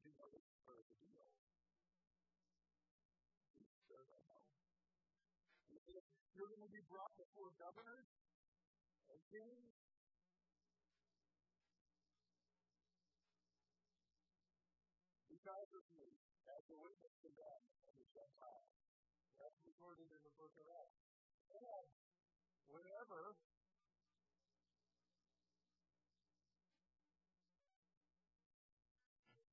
didn't 0.00 0.16
know 0.16 0.32
this 0.32 0.42
was 0.48 0.58
part 0.64 0.80
of 0.80 0.88
the 0.88 0.96
deal. 1.04 1.28
You're 5.88 6.52
going 6.52 6.68
to 6.68 6.74
be 6.74 6.84
brought 6.84 7.16
before 7.16 7.48
governors 7.56 8.08
and 9.08 9.20
kings. 9.32 9.72
Because 15.32 15.70
of 15.72 15.84
me, 15.96 16.12
as 16.44 16.64
a 16.68 16.76
witness 16.76 17.14
to 17.24 17.30
them 17.32 17.60
and 17.88 17.94
the 17.96 18.08
Gentiles. 18.12 18.68
That's 19.40 19.60
recorded 19.64 20.12
in 20.12 20.20
the 20.20 20.34
book 20.36 20.52
of 20.60 20.66
Acts. 20.68 21.00
And 21.56 21.88
whenever 22.68 23.32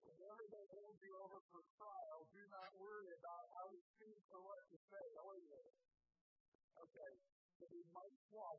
whenever 0.03 0.43
they 0.51 0.65
hold 0.75 0.97
you 0.99 1.13
over 1.23 1.39
for 1.53 1.63
trial, 1.79 2.27
do 2.35 2.43
not 2.51 2.69
worry 2.75 3.09
about 3.15 3.45
how 3.55 3.71
to 3.71 3.79
speak 3.95 4.19
or 4.35 4.43
what 4.43 4.59
to 4.67 4.77
say. 4.91 5.05
Oh, 5.23 5.31
wait 5.31 5.39
a 5.39 5.49
minute. 5.49 5.75
So 7.55 7.63
they 7.71 7.85
might 7.95 8.15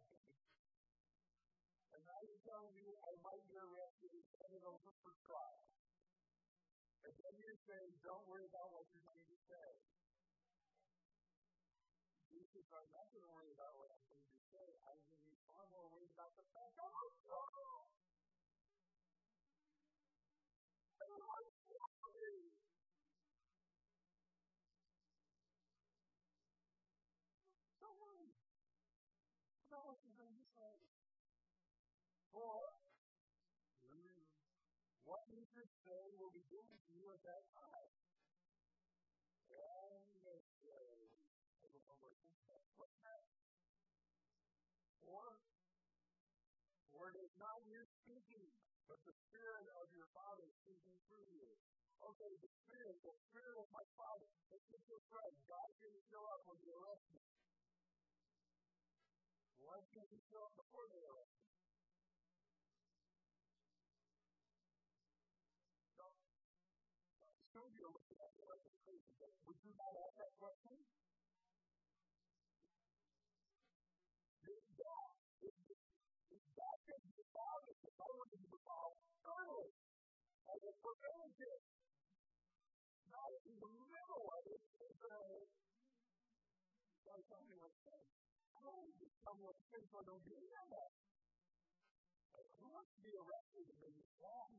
me. 0.08 0.24
And 1.92 2.00
now 2.08 2.20
you're 2.24 2.44
telling 2.48 2.72
me 2.72 2.96
I 3.04 3.12
might 3.20 3.44
be 3.44 3.56
arrested 3.60 4.10
and 4.16 4.24
sent 4.24 4.64
over 4.64 4.90
for 5.04 5.12
trial. 5.28 5.68
And 7.04 7.12
then 7.12 7.34
you're 7.38 7.60
saying, 7.68 7.92
don't 8.00 8.24
worry 8.24 8.48
about 8.48 8.72
what 8.72 8.88
you're 8.90 9.04
going 9.04 9.26
to 9.28 9.38
say. 9.46 9.70
Jesus, 12.32 12.66
I'm 12.72 12.88
not 12.90 13.06
going 13.12 13.24
to 13.24 13.32
worry 13.36 13.52
about 13.52 13.76
what 13.76 13.92
I'm 13.92 14.04
going 14.08 14.28
to 14.32 14.40
say. 14.48 14.68
I'm 14.88 14.98
going 15.06 15.20
to 15.20 15.28
be 15.28 15.36
far 15.44 15.64
more 15.70 15.86
worried 15.92 16.12
about 16.16 16.32
the 16.40 16.46
fact 16.56 16.72
that 16.80 16.88
I'm 16.88 17.45
Scripture 35.56 35.88
say 35.88 36.04
will 36.20 36.36
be 36.36 36.44
given 36.52 36.76
to 36.76 36.92
you 37.00 37.08
at 37.16 37.22
that 37.24 37.40
time. 37.56 37.88
Or, 45.08 45.40
or 46.92 47.08
it 47.08 47.16
is 47.24 47.32
not 47.40 47.56
you 47.64 47.80
speaking, 48.04 48.52
but 48.84 49.00
the 49.08 49.16
Spirit 49.16 49.64
of 49.80 49.88
your 49.96 50.04
Father 50.12 50.44
speaking 50.60 50.92
through 51.08 51.24
you. 51.24 51.48
Okay, 52.04 52.32
the 52.36 52.52
Spirit, 52.60 53.00
the 53.00 53.16
Spirit 53.32 53.56
of 53.56 53.72
my 53.72 53.86
Father, 53.96 54.28
the 54.52 54.60
Spirit 54.60 54.92
of 54.92 55.02
friend. 55.08 55.34
God 55.48 55.68
didn't 55.80 56.04
show 56.12 56.24
up 56.36 56.44
when 56.52 56.60
you 56.60 56.76
arrested. 56.76 57.24
Why 59.64 59.80
didn't 59.88 60.12
he 60.12 60.20
show 60.28 60.44
up 60.44 60.52
before 60.52 60.84
they 60.92 61.00
arrested? 61.00 61.45
Not 69.76 69.92
ask 69.92 70.14
that 70.16 70.32
question? 70.40 70.76
This 74.42 74.64
God, 74.76 75.12
this 75.40 76.46
God 76.56 76.76
be 76.86 77.12
the 77.12 77.28
Father, 77.36 77.72
the 77.84 77.92
Father 78.00 78.24
be 78.32 78.48
the 78.48 78.62
Father, 78.64 79.00
early, 79.26 79.70
as 80.48 80.60
a 80.64 80.72
preventive 80.80 81.62
not 83.16 83.32
in 83.48 83.56
the 83.56 83.70
middle 83.70 84.24
of 84.28 84.42
it, 84.48 84.62
uh, 84.76 85.40
like 87.06 87.24
something 87.28 87.58
like 87.60 87.78
that. 87.86 88.04
How 88.60 88.72
do 88.76 88.92
you 88.92 89.08
someone 89.24 89.56
think 89.72 89.86
I 89.92 90.02
don't 90.04 90.24
get 90.26 90.42
that? 90.42 90.90
Who 92.60 92.66
wants 92.72 92.90
to 92.92 93.00
be 93.00 93.14
arrested 93.16 93.66
and 93.72 93.92
it's 93.96 94.14
wrong? 94.20 94.52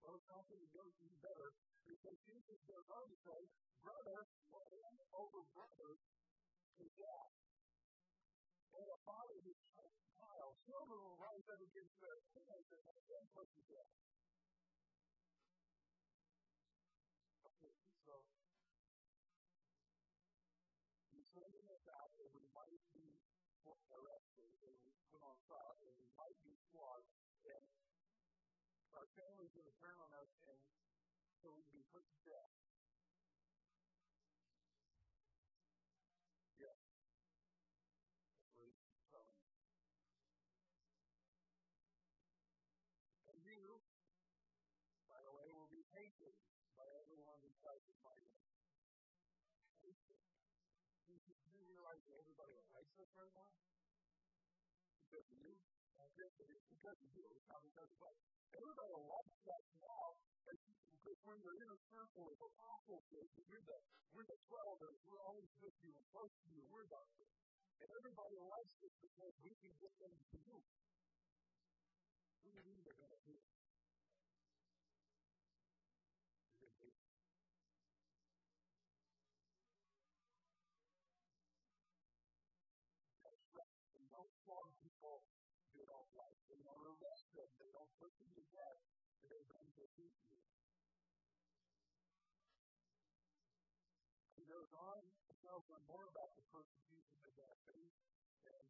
Well, 0.00 0.16
it's 0.16 0.28
not 0.30 0.44
going 0.48 0.64
to 0.64 0.72
go 0.72 0.82
any 0.88 1.16
better 1.20 1.50
Jesus 1.98 2.58
goes 2.70 2.88
on 2.94 3.04
to 3.10 3.18
say, 3.26 3.40
brother, 3.82 4.30
over 5.10 5.42
brother 5.50 5.90
to 6.78 6.84
death. 6.94 7.32
And 8.78 8.86
a 8.86 8.98
father 9.02 9.36
who's 9.42 9.58
child, 10.14 10.54
children 10.70 10.98
will 11.02 11.18
rise 11.18 11.46
up 11.50 11.58
against 11.58 11.98
their 11.98 12.18
parents 12.30 12.70
and 12.70 12.82
then 13.10 13.24
put 13.34 13.50
to 13.50 13.62
death. 13.66 13.92
sending 21.30 21.62
us 21.70 21.86
out 21.94 22.10
and 22.18 22.26
we 22.34 22.42
might 22.50 22.82
be 22.90 23.06
arrested 23.94 24.50
and 24.66 24.78
put 25.14 25.22
on 25.22 25.38
trial 25.46 25.78
and 25.78 25.94
we 25.94 26.10
might 26.18 26.34
be 26.42 26.50
flogged 26.74 27.06
and 27.46 27.64
our 28.98 29.06
families 29.14 29.54
will 29.54 29.70
turn 29.78 29.94
on 29.94 30.10
us 30.10 30.30
and 30.50 30.58
so 31.40 31.48
we 31.56 31.64
can 31.72 31.80
put 31.88 32.04
to 32.04 32.18
death. 32.28 32.52
Yes. 36.60 36.76
And 43.32 43.40
you, 43.40 43.80
by 45.08 45.16
the 45.24 45.32
way, 45.32 45.48
will 45.56 45.70
be 45.72 45.84
hated 45.96 46.36
by 46.76 46.84
everyone 47.00 47.40
who 47.40 47.48
tries 47.64 47.80
to 47.88 47.94
fight 48.04 48.28
you 51.60 51.66
realize 51.66 52.00
that 52.06 52.16
everybody 52.16 52.56
likes 52.72 52.94
us 52.96 53.10
right 53.18 53.32
now? 53.36 53.50
Because 55.10 55.26
you? 55.34 55.58
Of 56.00 56.96
you. 57.12 57.28
It's 57.28 57.44
not 57.52 57.60
because 57.60 57.92
of. 57.92 58.16
Everybody 58.56 58.96
likes 59.04 59.44
us 59.52 59.66
now, 59.84 60.16
because 60.48 61.18
when 61.28 61.36
you're 61.44 61.60
in 61.60 61.68
a 61.68 61.80
circle 61.92 62.24
of 62.24 62.38
apostles, 62.40 63.04
we're 63.12 63.28
the, 63.68 63.78
we're 64.16 64.24
the 64.24 64.38
12, 64.48 64.80
we're 64.80 65.24
always 65.28 65.52
with 65.60 65.76
you 65.84 65.92
and 65.92 66.04
close 66.08 66.32
to 66.32 66.48
you, 66.56 66.64
we're 66.72 66.88
the, 66.88 67.04
and 67.84 67.88
everybody 68.00 68.36
likes 68.40 68.80
us 68.80 68.96
because 69.04 69.34
we 69.44 69.52
can 69.60 69.72
get 69.76 69.92
them 70.00 70.14
to. 70.32 70.40
Do 72.40 72.48
think 72.64 72.80
they're 72.80 72.96
to 73.12 73.22
do? 73.28 73.59
They 88.00 88.08
don't 88.08 88.16
put 88.16 88.24
them 88.24 88.32
to 88.32 88.44
death. 88.56 88.80
They 89.28 89.44
don't 89.52 89.72
defeat 89.76 90.16
you. 90.24 90.40
He 94.40 94.48
goes 94.48 94.72
on 94.72 95.04
to 95.28 95.32
tell 95.44 95.60
them 95.68 95.84
more 95.84 96.08
about 96.08 96.32
the 96.32 96.48
persecution 96.48 97.20
of 97.28 97.36
that 97.36 97.60
faith, 97.68 97.92
and 98.48 98.64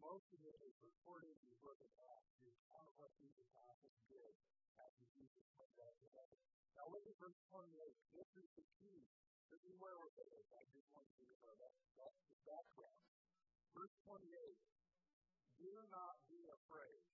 most 0.00 0.32
of 0.32 0.40
it 0.48 0.56
is 0.64 0.72
recorded 0.80 1.28
in 1.28 1.46
the 1.52 1.60
book 1.60 1.76
of 1.84 1.92
Acts, 2.16 2.32
the 2.40 2.48
account 2.48 2.88
of 2.88 2.96
what 2.96 3.12
these 3.20 3.36
apostles 3.52 4.00
did 4.08 4.32
after 4.80 5.04
Jesus 5.12 5.44
went 5.60 5.76
back 5.76 5.92
to 6.00 6.08
heaven. 6.16 6.40
Now 6.72 6.88
look 6.88 7.04
at 7.04 7.20
verse 7.20 7.36
28. 7.52 7.68
This 8.16 8.32
is 8.40 8.48
the 8.56 8.64
key. 8.80 9.04
This 9.52 9.60
is 9.60 9.76
where 9.76 9.92
we're 10.00 10.16
headed. 10.16 10.48
I 10.56 10.64
just 10.72 10.88
want 10.96 11.04
you 11.20 11.28
to 11.28 11.36
know 11.44 11.52
that. 11.60 11.68
That's 12.00 12.20
the 12.32 12.40
background. 12.48 13.04
Verse 13.76 13.92
28 14.08 14.24
do 15.60 15.68
not 15.92 16.16
be 16.32 16.40
afraid. 16.48 17.04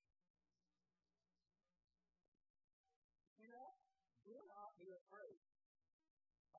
Afraid. 5.16 5.40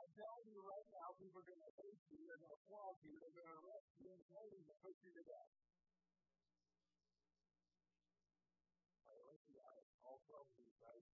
I'm 0.01 0.09
telling 0.17 0.49
you 0.49 0.61
right 0.65 0.89
now, 0.97 1.13
people 1.21 1.37
are 1.37 1.49
going 1.49 1.61
to 1.61 1.73
hate 1.77 2.01
you, 2.09 2.17
they're 2.25 2.41
going 2.41 2.57
to 2.57 2.63
flog 2.65 2.97
you, 3.05 3.13
they're 3.21 3.37
going 3.37 3.53
to 3.53 3.59
arrest 3.61 3.89
you, 4.01 4.09
and 4.09 4.21
maybe 4.33 4.65
to 4.65 4.73
put 4.81 4.97
you 5.05 5.13
to 5.13 5.21
death. 5.21 5.53
I 9.05 9.13
guys, 9.53 9.85
all 10.01 10.17
12 10.25 10.41
of 10.41 10.57
these 10.57 10.73
guys. 10.81 11.05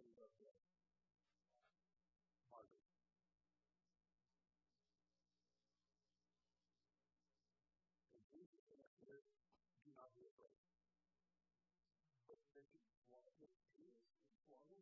You 0.00 0.16
go, 0.16 0.24
Jeff. 0.40 0.56
Margaret. 2.48 2.88
And 8.16 8.24
Jesus 8.32 8.64
answered, 8.80 9.28
do 9.84 9.90
not 9.92 10.08
be 10.16 10.24
afraid. 10.24 10.56
But 12.24 12.40
they 12.56 12.64
can 12.64 12.80
walk 13.12 13.28
with 13.36 13.52
Jesus 13.76 14.08
and 14.24 14.40
follow 14.48 14.64
you. 14.72 14.80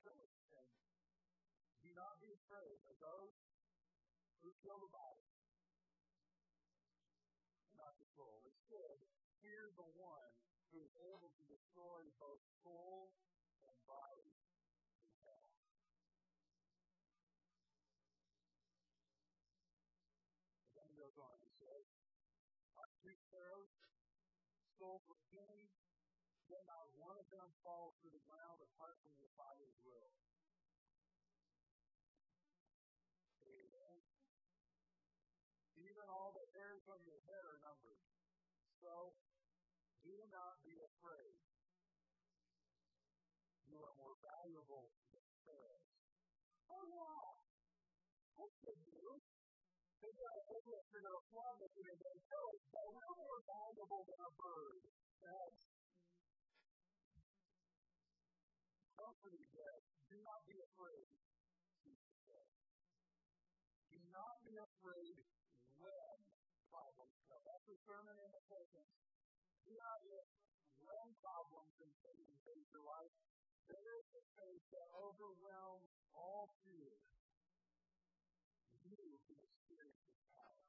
Kill 0.00 0.16
it. 0.16 0.32
And 0.50 0.68
do 1.84 1.89
not 2.00 2.16
be 2.16 2.32
afraid 2.32 2.80
of 2.88 2.96
those 2.96 3.36
who 4.40 4.48
kill 4.64 4.80
the 4.80 4.88
body. 4.88 5.28
Not 7.76 7.92
the 8.00 8.08
soul. 8.16 8.40
Instead, 8.48 9.04
fear 9.44 9.68
the 9.76 9.84
one 10.00 10.32
who 10.72 10.80
is 10.80 10.96
able 11.12 11.28
to 11.36 11.44
destroy 11.44 12.08
both 12.16 12.40
soul 12.64 13.12
and 13.60 13.76
body 13.84 14.32
in 14.96 15.12
hell. 15.28 15.52
And 20.64 20.72
then 20.80 20.88
he 20.88 20.96
goes 20.96 21.20
on. 21.20 21.36
He 21.44 21.52
says, 21.60 21.84
Our 22.80 22.88
two 23.04 23.12
sparrows 23.28 23.76
stole 24.80 25.04
from 25.04 25.20
me, 25.36 25.68
then 26.48 26.64
not 26.64 26.88
one 26.96 27.20
of 27.20 27.28
them 27.28 27.52
falls 27.60 27.92
to 28.00 28.08
the 28.08 28.24
ground 28.24 28.64
apart 28.72 28.96
from 29.04 29.12
your 29.20 29.28
Father's 29.36 29.76
will. 29.84 30.08
Amen. 33.50 33.98
Even 35.76 36.06
all 36.06 36.30
on 36.90 36.98
your 37.06 37.22
head 37.22 37.44
are 37.46 37.60
numbered. 37.62 38.02
So, 38.82 39.14
do 40.02 40.16
not 40.34 40.58
be 40.66 40.74
afraid. 40.74 41.38
You 43.70 43.78
are 43.78 43.94
more 43.94 44.18
valuable 44.18 44.90
than 45.14 45.22
sparrows. 45.38 45.86
Oh, 46.66 46.82
yeah. 46.90 47.30
That's 48.34 48.56
good 48.66 48.80
news. 48.90 49.22
They 50.02 50.10
got 50.16 50.34
a 50.34 50.42
witness, 50.50 50.84
they're 50.90 51.04
going 51.06 51.14
to 51.14 51.26
flog 51.30 51.60
us, 51.62 51.72
and 51.76 51.84
they're 51.86 52.02
going 52.02 52.18
to 52.18 52.26
tell 52.26 52.46
us, 52.50 52.62
but 52.74 52.86
we're 52.90 53.14
more 53.20 53.40
valuable 53.46 54.02
than 54.08 54.20
a 54.26 54.32
bird. 54.34 54.82
That's 55.20 55.62
comforting 58.96 59.46
that. 59.60 59.80
Do 60.08 60.16
not 60.24 60.40
be 60.48 60.56
afraid, 60.58 61.06
Do 63.92 64.00
not 64.10 64.34
be 64.42 64.56
afraid 64.56 65.39
That's 67.70 67.86
in 67.86 68.30
the 68.34 68.42
sentence. 68.50 68.94
Do 69.62 69.70
not 69.78 70.02
be 70.02 70.10
when 70.82 71.06
problems 71.22 71.70
and 71.78 71.92
things 72.02 72.26
face 72.42 72.66
your 72.74 72.82
life. 72.82 73.14
There 73.70 73.94
is 73.94 74.10
a 74.10 74.22
faith 74.34 74.64
that 74.74 74.90
overwhelms 74.90 75.86
all 76.10 76.50
fear. 76.66 76.98
You 78.74 78.98
can 79.22 79.38
experience 79.38 80.02
His 80.02 80.18
power. 80.34 80.66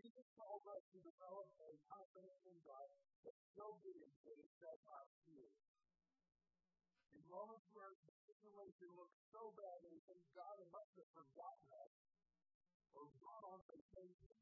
Jesus 0.00 0.24
calls 0.32 0.64
us 0.64 0.84
to 0.96 0.98
develop 1.04 1.52
a 1.60 1.70
confidence 1.92 2.40
in 2.48 2.56
God 2.64 2.88
that 3.20 3.36
still 3.52 3.76
being 3.84 4.08
faith 4.24 4.48
does 4.64 4.80
not 4.88 5.04
fear. 5.28 5.52
In 7.12 7.20
moments 7.28 7.68
where 7.76 7.92
the 8.00 8.16
situation 8.24 8.96
looks 8.96 9.20
so 9.28 9.52
bad 9.60 9.78
and 9.92 10.00
think 10.08 10.24
God 10.32 10.56
must 10.72 10.96
have 11.04 11.10
forgotten 11.12 11.68
us 11.84 12.15
gone 12.96 13.44
on 13.52 13.60
vacation, 13.68 14.40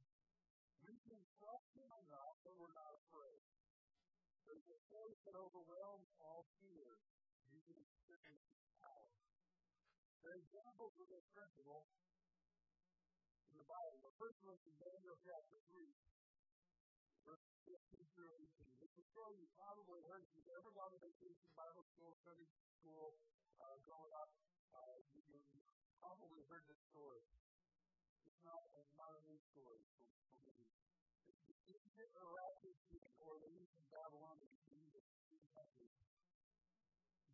we 0.87 0.95
can 1.11 1.19
trust 1.43 1.67
Him 1.75 1.91
enough 1.91 2.37
that 2.47 2.55
we're 2.55 2.77
not 2.79 2.95
afraid. 3.03 3.43
There's 4.47 4.69
a 4.71 4.79
faith 4.95 5.19
that 5.27 5.35
overwhelms 5.35 6.07
all 6.23 6.47
fear. 6.63 7.03
You 7.51 7.59
can 7.67 7.75
experience 7.75 8.47
His 8.55 8.71
power. 8.79 9.11
There 10.23 10.39
are 10.39 10.39
examples 10.39 10.95
of 11.03 11.07
this 11.11 11.27
principle 11.35 11.91
in 13.51 13.59
the 13.59 13.67
Bible. 13.67 13.99
The 14.07 14.15
first 14.23 14.39
one 14.47 14.55
is 14.63 14.75
Daniel 14.79 15.19
chapter 15.27 15.59
3, 15.75 15.91
verse 17.27 17.47
15 17.67 18.07
through 18.15 18.31
18. 18.39 18.87
It's 18.87 18.97
a 19.03 19.07
story 19.11 19.35
you 19.43 19.51
probably 19.59 19.99
heard 20.07 20.23
you've 20.31 20.53
ever 20.55 20.71
gone 20.79 20.95
vacation 21.03 21.51
Bible 21.59 21.83
school, 21.91 22.15
Sunday 22.23 22.47
school, 22.79 23.19
uh, 23.59 23.83
growing 23.83 24.15
up. 24.15 24.31
Uh, 24.75 25.03
you, 25.11 25.23
you 25.27 25.61
probably 25.99 26.43
heard 26.47 26.63
this 26.71 26.79
story. 26.95 27.23
Not, 28.45 28.61
a 28.61 29.23
new 29.25 29.41
story 29.53 29.81
for, 29.97 30.07
for 30.29 30.39
me. 30.45 30.53
The 31.97 32.07
Iraqi 32.21 32.73
or 33.25 33.41
the 33.41 33.49
ancient 33.49 33.89
Babylon 33.89 34.37
that 34.39 34.51
became 34.53 34.85
the 34.93 35.01
country. 35.57 35.89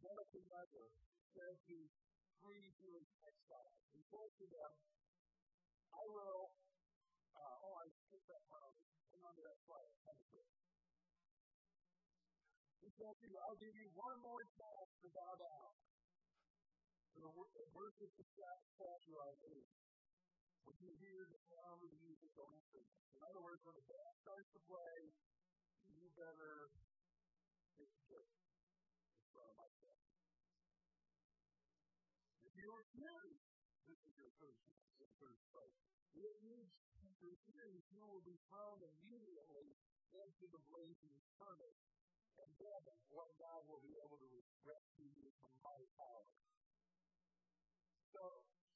Nebuchadnezzar 0.01 0.87
said 1.35 1.57
to 1.66 1.77
three 2.40 2.70
Jewish 2.79 3.11
exiles, 3.27 3.75
he 3.92 4.01
said 4.07 4.31
to 4.38 4.46
them, 4.49 4.70
I 5.90 6.05
will, 6.07 6.55
uh, 7.35 7.66
oh, 7.66 7.75
I 7.83 7.87
skipped 8.07 8.31
that 8.31 8.46
part. 8.46 8.75
Hang 9.11 9.23
on 9.27 9.35
to 9.35 9.42
that 9.42 9.59
slide. 9.66 9.90
He 12.81 12.88
said 12.96 13.14
to 13.18 13.27
you, 13.29 13.37
I'll 13.44 13.61
give 13.61 13.75
you 13.77 13.88
one 13.92 14.18
more 14.25 14.40
chance 14.57 14.90
to 15.05 15.09
bow 15.12 15.35
down 15.37 15.70
to 17.12 17.18
the 17.20 17.31
worship 17.77 18.11
the 18.16 18.25
statue 18.25 19.18
I 19.20 19.31
made. 19.44 19.89
When 20.64 20.77
you 20.81 20.92
hear 21.01 21.25
the 21.29 21.40
sound 21.51 21.81
of 21.85 21.90
music 22.01 22.33
on 22.40 22.51
instruments. 22.57 22.94
In 23.16 23.23
other 23.25 23.42
words, 23.44 23.61
when 23.64 23.77
the 23.77 23.87
band 23.88 24.14
starts 24.20 24.49
to 24.57 24.61
play, 24.68 24.99
you 25.88 26.09
better 26.16 26.73
take 27.77 27.92
care 28.09 28.29
in 28.29 29.25
front 29.33 29.49
of 29.53 29.57
myself. 29.61 30.01
If 32.44 32.53
you 32.57 32.68
refuse, 32.73 33.40
this 33.88 34.01
is 34.05 34.14
your 34.16 34.33
first, 34.40 34.61
your 34.96 35.11
first 35.20 35.42
fight. 35.53 35.77
If 36.16 36.37
you 36.44 36.59
refuse, 37.20 37.83
you 37.92 38.03
will 38.05 38.25
be 38.25 38.37
thrown 38.49 38.81
immediately 38.81 39.68
into 40.12 40.44
the 40.51 40.61
blazing 40.68 41.16
furnace. 41.38 41.81
And 42.40 42.51
then 42.57 42.83
what 43.12 43.29
God 43.37 43.61
will 43.68 43.83
be 43.85 43.94
able 44.01 44.16
to 44.16 44.33
rescue 44.64 45.11
you 45.12 45.29
from 45.44 45.53
my 45.61 45.81
power. 46.01 46.33
So, 48.16 48.23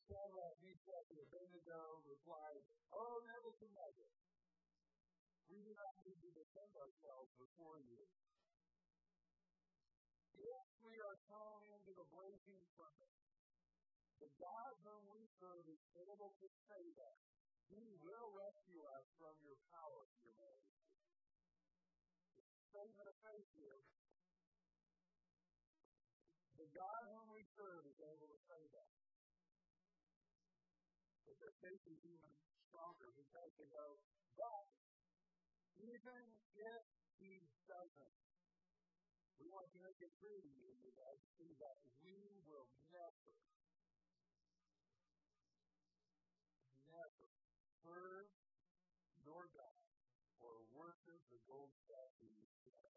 Shadrach, 0.05 0.57
Meshach, 0.61 1.07
and 1.09 1.21
Abednego 1.25 2.05
replied, 2.05 2.61
Oh, 2.93 3.25
Nebuchadnezzar, 3.25 4.11
we 5.49 5.59
do 5.65 5.73
not 5.73 5.95
need 6.05 6.21
to 6.21 6.31
defend 6.37 6.73
ourselves 6.77 7.33
before 7.41 7.81
you. 7.81 8.05
If 10.35 10.67
we 10.85 10.95
are 11.01 11.17
thrown 11.25 11.65
into 11.73 11.97
the 11.97 12.05
blazing 12.13 12.61
furnace, 12.77 13.21
the 14.21 14.29
God 14.41 14.73
whom 14.85 15.09
we 15.09 15.25
serve 15.41 15.65
is 15.73 15.83
able 16.05 16.37
to 16.37 16.49
save 16.69 16.97
us. 17.01 17.21
He 17.73 17.85
will 18.05 18.29
rescue 18.37 18.85
us 19.01 19.07
from 19.17 19.35
your 19.41 19.57
power, 19.73 20.05
your 20.21 20.37
majesty. 20.37 20.85
Statement 22.69 23.09
of 23.09 23.17
faith 23.25 23.49
here. 23.57 23.81
The 26.61 26.69
God 26.77 27.03
whom 27.09 27.27
we 27.33 27.43
serve 27.57 27.83
is 27.89 27.99
able 28.05 28.29
to 28.29 28.41
save 28.47 28.73
us. 28.75 28.94
Faith 31.65 31.87
is 31.89 32.03
even 32.05 32.33
stronger 32.69 33.09
because 33.17 33.51
they 33.57 33.65
go, 33.73 33.97
but 34.37 34.69
even 35.81 36.21
if 36.53 36.85
he 37.17 37.41
doesn't, 37.65 38.21
we 39.41 39.49
want 39.49 39.73
to 39.73 39.81
make 39.81 39.97
it 40.05 40.13
clear 40.21 40.45
to 40.45 40.51
you 40.61 40.93
guys 40.93 41.17
that 41.65 41.77
we 42.05 42.21
will 42.45 42.69
never 42.93 43.33
never 46.85 47.29
serve 47.81 48.29
your 49.25 49.49
God 49.57 49.81
or 50.45 50.69
worship 50.77 51.21
the 51.33 51.41
gold 51.49 51.73
statue 51.89 52.29
you 52.29 52.47
set 52.61 52.77
up. 52.85 52.93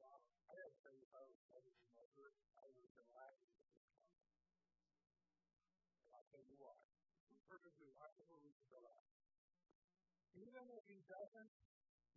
Now, 0.00 0.16
I 0.48 0.56
have 0.64 0.72
to 0.72 0.80
tell 0.80 0.96
you, 0.96 1.04
if 1.04 1.12
I 1.12 1.22
was 1.28 1.36
Nebuchadnezzar, 1.52 2.28
I 2.56 2.64
would 2.72 2.82
have 2.82 2.96
been 2.98 3.12
laughing 3.14 3.52
at 3.52 3.68
this 3.70 3.86
comment. 6.10 6.15
And 6.26 6.34
I'll 6.34 6.42
tell 6.42 6.50
you 6.50 6.58
why. 6.58 6.74
We 7.30 7.38
perfectly 7.46 7.86
logical 7.94 8.34
reason 8.42 8.66
to 8.74 8.78
laugh. 8.82 9.10
Even 10.34 10.66
if 10.74 10.82
he 10.90 10.98
doesn't, 11.06 11.52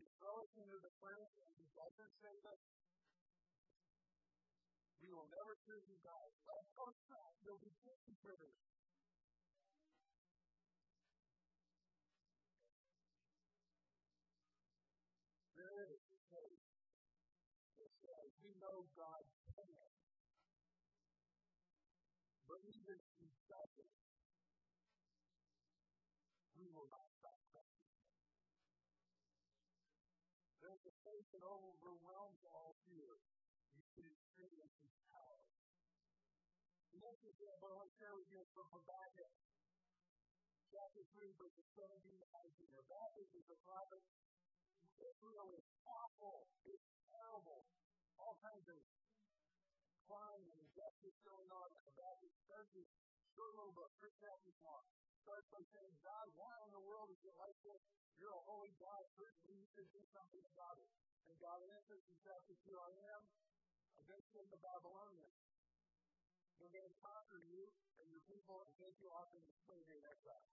he 0.01 0.09
throws 0.17 0.49
into 0.57 0.81
the 0.81 0.89
furnace 0.97 1.35
and 1.37 1.53
he 1.61 1.69
doesn't 1.77 2.13
save 2.17 2.41
us, 2.49 2.61
we 5.05 5.13
will 5.13 5.29
never 5.29 5.53
serve 5.69 5.85
you 5.85 5.97
God. 6.01 6.29
Let's 6.49 6.73
go 6.73 6.89
south. 7.05 7.35
You'll 7.45 7.61
be 7.61 7.69
guilty 7.85 8.17
critters. 8.17 8.57
There 15.53 15.85
is 15.85 16.01
faith 16.33 16.65
that 17.77 17.91
says 18.01 18.29
we 18.41 18.57
know 18.57 18.89
God 18.97 19.23
can. 19.53 19.93
But 22.49 22.65
even 22.65 22.97
if 22.97 23.13
He 23.21 23.29
doesn't, 23.45 23.93
we 26.57 26.65
will 26.73 26.89
not 26.89 27.05
stop 27.21 27.37
trusting 27.53 27.93
Him. 27.93 28.09
There's 30.57 30.81
a 30.88 30.88
faith 31.03 31.27
that 31.31 31.43
overwhelms 31.43 32.41
all 32.49 32.75
fear. 32.89 33.19
You 33.75 33.83
can 33.95 34.05
experience 34.07 34.75
His 34.83 34.99
Next 36.99 37.23
example 37.23 37.71
I 37.71 37.79
want 37.79 37.87
to 37.87 37.95
share 37.95 38.11
with 38.11 38.27
you 38.27 38.43
from 38.51 38.67
Habakkuk 38.75 39.31
chapter 40.67 40.99
3, 41.15 41.31
verses 41.39 41.63
17 41.79 41.95
to 41.95 42.27
19. 42.27 42.75
Habakkuk 42.75 43.31
is 43.39 43.47
a 43.47 43.55
prophet. 43.63 44.03
Israel 44.99 45.47
is 45.55 45.63
awful. 45.87 46.51
It's 46.67 46.91
terrible. 47.07 47.63
All 48.19 48.35
kinds 48.43 48.67
of 48.67 48.83
crime 50.11 50.43
and 50.43 50.59
injustice 50.59 51.15
going 51.23 51.47
on. 51.55 51.71
Habakkuk 51.87 52.35
starts 52.43 52.75
his 52.75 52.89
short 53.31 53.55
little 53.55 53.71
book, 53.71 53.95
first 54.03 54.19
chapter 54.19 54.51
long. 54.59 54.83
Starts 55.19 55.47
by 55.51 55.63
saying, 55.75 55.95
God, 56.01 56.27
why 56.39 56.55
in 56.65 56.71
the 56.73 56.83
world 56.83 57.11
is 57.11 57.21
it 57.21 57.35
like 57.37 57.57
this? 57.61 57.81
You're 58.17 58.33
a 58.33 58.45
holy 58.47 58.73
God. 58.79 59.03
We 59.19 59.53
need 59.55 59.71
to 59.75 59.83
do 59.91 60.01
something 60.15 60.43
about 60.55 60.77
it. 60.79 60.89
And 61.29 61.35
God 61.39 61.59
answers 61.59 62.03
in 62.09 62.15
chapter 62.23 62.55
2, 62.55 62.73
I 62.73 62.91
am 63.13 63.21
against 63.99 64.29
the 64.33 64.59
Babylonians. 64.59 65.39
They're 66.59 66.73
going 66.75 66.89
to 66.89 66.97
conquer 66.99 67.39
you 67.45 67.63
and 68.01 68.07
your 68.11 68.23
people 68.27 68.63
and 68.63 68.71
take 68.79 68.95
you 68.99 69.07
off 69.13 69.31
into 69.31 69.53
slavery 69.63 69.95
and 69.99 70.07
exile. 70.11 70.47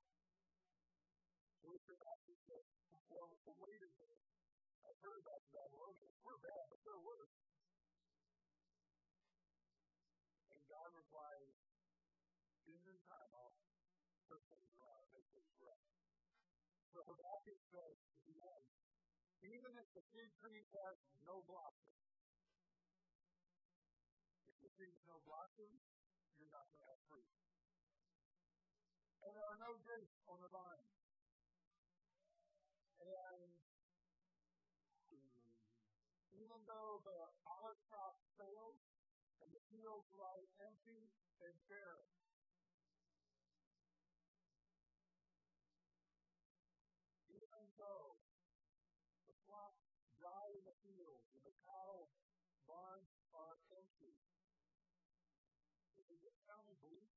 So 1.62 1.72
we 1.72 1.78
should 1.82 1.98
ask 1.98 2.22
ourselves, 2.30 2.68
well, 3.10 3.30
wait 3.58 3.80
a 3.82 3.90
minute. 3.96 4.22
I've 4.86 5.00
heard 5.02 5.18
about 5.18 5.40
the 5.46 5.52
Babylonians. 5.56 6.14
We're 6.22 6.42
bad, 6.46 6.64
but 6.70 6.78
they're 6.86 7.02
worse. 7.02 7.34
So 17.06 17.14
Habakkuk 17.14 17.62
says 17.70 17.96
to 18.02 18.20
the 18.26 18.34
end, 18.42 18.66
even 19.46 19.78
if 19.78 19.86
the 19.94 20.02
fig 20.10 20.26
tree 20.42 20.66
has 20.74 20.98
no 21.22 21.46
blossom, 21.46 21.94
if 24.50 24.58
the 24.58 24.70
tree 24.74 24.90
has 24.90 25.06
no 25.06 25.22
blossom, 25.22 25.70
you're 26.34 26.50
not 26.50 26.66
going 26.74 26.82
to 26.82 26.88
have 26.90 26.98
fruit. 27.06 27.30
And 29.22 29.30
there 29.38 29.46
are 29.46 29.60
no 29.62 29.78
grapes 29.86 30.18
on 30.26 30.42
the 30.42 30.50
vine. 30.50 30.90
And 33.06 33.54
um, 35.14 35.30
even 36.34 36.58
though 36.66 37.06
the 37.06 37.20
olive 37.46 37.78
crop 37.86 38.18
fails 38.34 38.82
and 39.38 39.48
the 39.54 39.62
fields 39.70 40.10
lie 40.18 40.42
empty 40.58 41.06
and 41.38 41.54
barren, 41.70 42.10
even 47.30 47.62
though 47.78 48.16
the 49.28 49.36
flocks 49.44 49.86
die 50.22 50.50
in 50.54 50.64
the 50.64 50.76
fields 50.86 51.25
and 51.36 51.44
the 51.44 51.52
cattle 51.68 52.08
barns 52.64 53.12
are 53.36 53.60
empty, 53.68 54.16
is 56.08 56.24
it 56.24 56.32
sounding 56.48 56.80
bleak? 56.80 57.12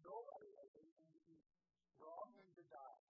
Nobody 0.00 0.48
has 0.56 0.70
anything 0.76 1.10
you. 1.28 1.40
We're 1.98 2.12
to 2.56 2.64
die. 2.70 3.00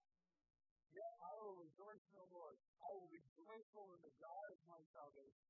Yet 0.90 1.12
I 1.22 1.32
will 1.38 1.56
rejoice 1.62 2.02
in 2.10 2.16
the 2.18 2.28
Lord. 2.34 2.56
I 2.82 2.88
will 2.96 3.10
be 3.12 3.22
grateful 3.38 3.94
in 3.94 4.00
the 4.02 4.14
God 4.18 4.48
of 4.50 4.60
my 4.66 4.80
salvation. 4.90 5.46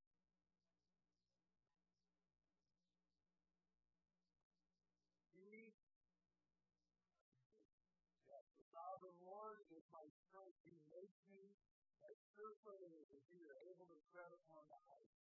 He, 5.33 5.73
the 9.01 9.15
Lord 9.25 9.65
is 9.73 9.85
my 9.89 10.05
strength. 10.29 10.59
He 10.67 10.77
makes 10.93 11.19
me 11.33 11.57
as 12.05 12.17
sure-footed 12.37 12.93
as 12.93 13.09
a 13.15 13.21
deer, 13.33 13.57
able 13.73 13.89
to 13.89 13.99
tread 14.13 14.31
upon 14.37 14.63
the 14.69 14.81
ice. 14.93 15.17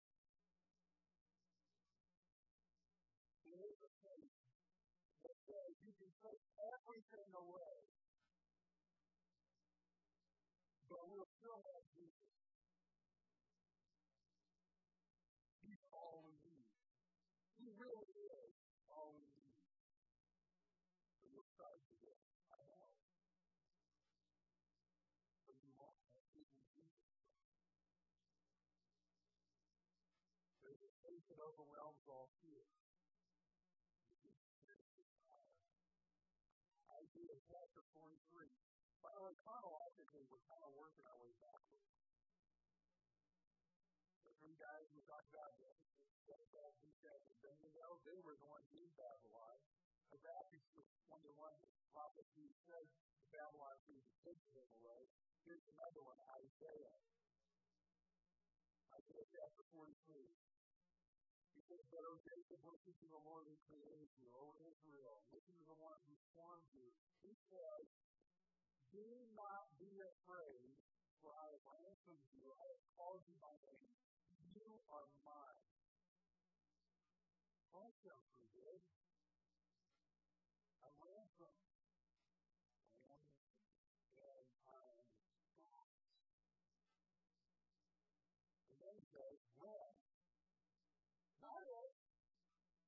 There 3.44 3.61
is 3.70 3.79
a 3.85 3.92
that 4.03 4.34
says 5.44 5.76
you 5.85 5.92
can 6.00 6.12
take 6.24 6.42
everything 6.72 7.30
away, 7.37 7.76
but 10.88 11.04
we'll 11.12 11.28
still 11.37 11.61
have 11.61 11.85
Jesus. 11.92 12.33
He's 15.61 15.85
all 15.92 16.24
we 16.24 16.37
need. 16.40 16.68
He 17.61 17.68
really 17.76 18.09
is 18.16 18.54
all 18.88 19.12
we 19.16 19.28
need. 19.37 19.61
So 21.20 21.28
we'll 21.28 21.48
start 21.52 21.76
today. 21.92 22.20
I 22.52 22.61
know. 22.64 22.88
But 25.44 25.57
you 25.61 25.72
want 25.76 25.96
that 26.09 26.24
even 26.33 26.61
Jesus. 26.72 27.04
There's 30.64 30.80
a 30.80 30.92
faith 31.04 31.24
that 31.28 31.40
overwhelms 31.40 32.04
all 32.09 32.33
fear. 32.40 32.84
Isaiah 37.14 37.46
chapter 37.46 37.79
43. 37.94 38.11
By 38.98 39.14
the 39.14 39.22
way, 39.22 39.38
chronologically, 39.46 40.27
we're 40.27 40.42
kind 40.50 40.66
of 40.66 40.74
working 40.74 41.07
our 41.07 41.14
way 41.22 41.31
backwards. 41.38 41.87
The 44.27 44.35
three 44.42 44.59
guys 44.59 44.90
we 44.90 44.98
talked 45.07 45.31
about, 45.31 45.55
Jethro, 46.27 46.74
Meshach, 46.83 47.22
and 47.31 47.38
Abednego, 47.38 48.03
they 48.03 48.18
were 48.18 48.35
the 48.35 48.50
ones 48.50 48.66
in 48.74 48.90
Babylon. 48.98 49.62
Habakkuk 50.11 50.66
21 51.07 51.38
prophecy 51.94 52.50
says 52.66 52.90
to 52.90 53.22
Babylon 53.31 53.79
is 53.94 54.03
the 54.03 54.18
taken 54.27 54.50
them 54.50 54.70
away. 54.83 55.07
Here's 55.46 55.62
another 55.70 56.03
one, 56.03 56.18
Isaiah. 56.42 56.98
Isaiah 58.90 59.27
chapter 59.31 59.62
43. 59.70 59.94
Says, 61.74 61.90
But, 61.90 62.06
O 62.06 62.14
Jacob, 62.22 62.62
listen 62.70 62.94
to 63.02 63.06
the 63.10 63.18
Lord 63.26 63.50
who 63.50 63.58
created 63.66 64.06
you. 64.22 64.30
O 64.30 64.54
Israel, 64.62 65.26
listen 65.34 65.58
to 65.58 65.66
the 65.66 65.74
one 65.82 65.98
who 66.06 66.14
formed 66.30 66.70
you. 66.70 66.87
He 67.26 67.34
says, 67.50 67.82
Do 68.94 69.02
not 69.34 69.74
be 69.82 69.90
afraid, 69.98 70.70
for 71.18 71.34
I 71.34 71.50
have 71.50 71.66
ransomed 71.66 72.30
you. 72.30 72.46
I 72.46 72.62
have 72.70 72.84
called 72.94 73.26
you 73.26 73.34
by 73.42 73.50
name. 73.66 73.90
You 74.54 74.70
are 74.87 75.10
mine. 75.26 75.66
That 77.74 77.90
sounds 78.06 78.22
pretty 78.30 78.54
good. 78.54 78.78
I'm 80.78 80.94
ransomed. 81.02 81.58
I 83.02 83.18
am, 83.18 83.26
and 84.14 84.70
I 84.70 84.87
am 84.94 85.10
God's. 85.58 86.06
And 88.70 88.78
then 88.78 88.94
he 88.94 89.04
says, 89.10 89.42
When? 89.58 89.90
Not 91.44 91.60
if. 91.60 91.92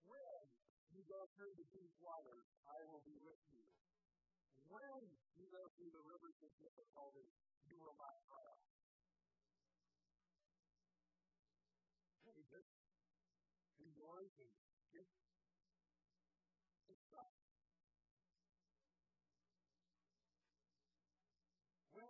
When 0.08 0.48
you 0.88 1.04
go 1.04 1.28
the 1.76 1.84
deep 1.84 2.00
waters, 2.00 2.48
I 2.64 2.80
will 2.88 3.04
be 3.04 3.20
with 3.20 3.36
you. 3.52 3.60
When 4.72 5.12
you 5.36 5.44
go 5.52 5.60
through 5.76 5.92
the 5.92 6.00
rivers 6.08 6.40
of 6.40 6.48
difficulty, 6.56 7.28
you 7.68 7.76
will 7.76 7.92
not 8.00 8.16
drown. 8.24 8.56
Hey, 12.24 12.40
enjoy 13.84 14.24
and 14.24 14.52
get 14.88 15.04
it's 16.88 17.02
stuff. 17.12 17.32
When 21.92 22.08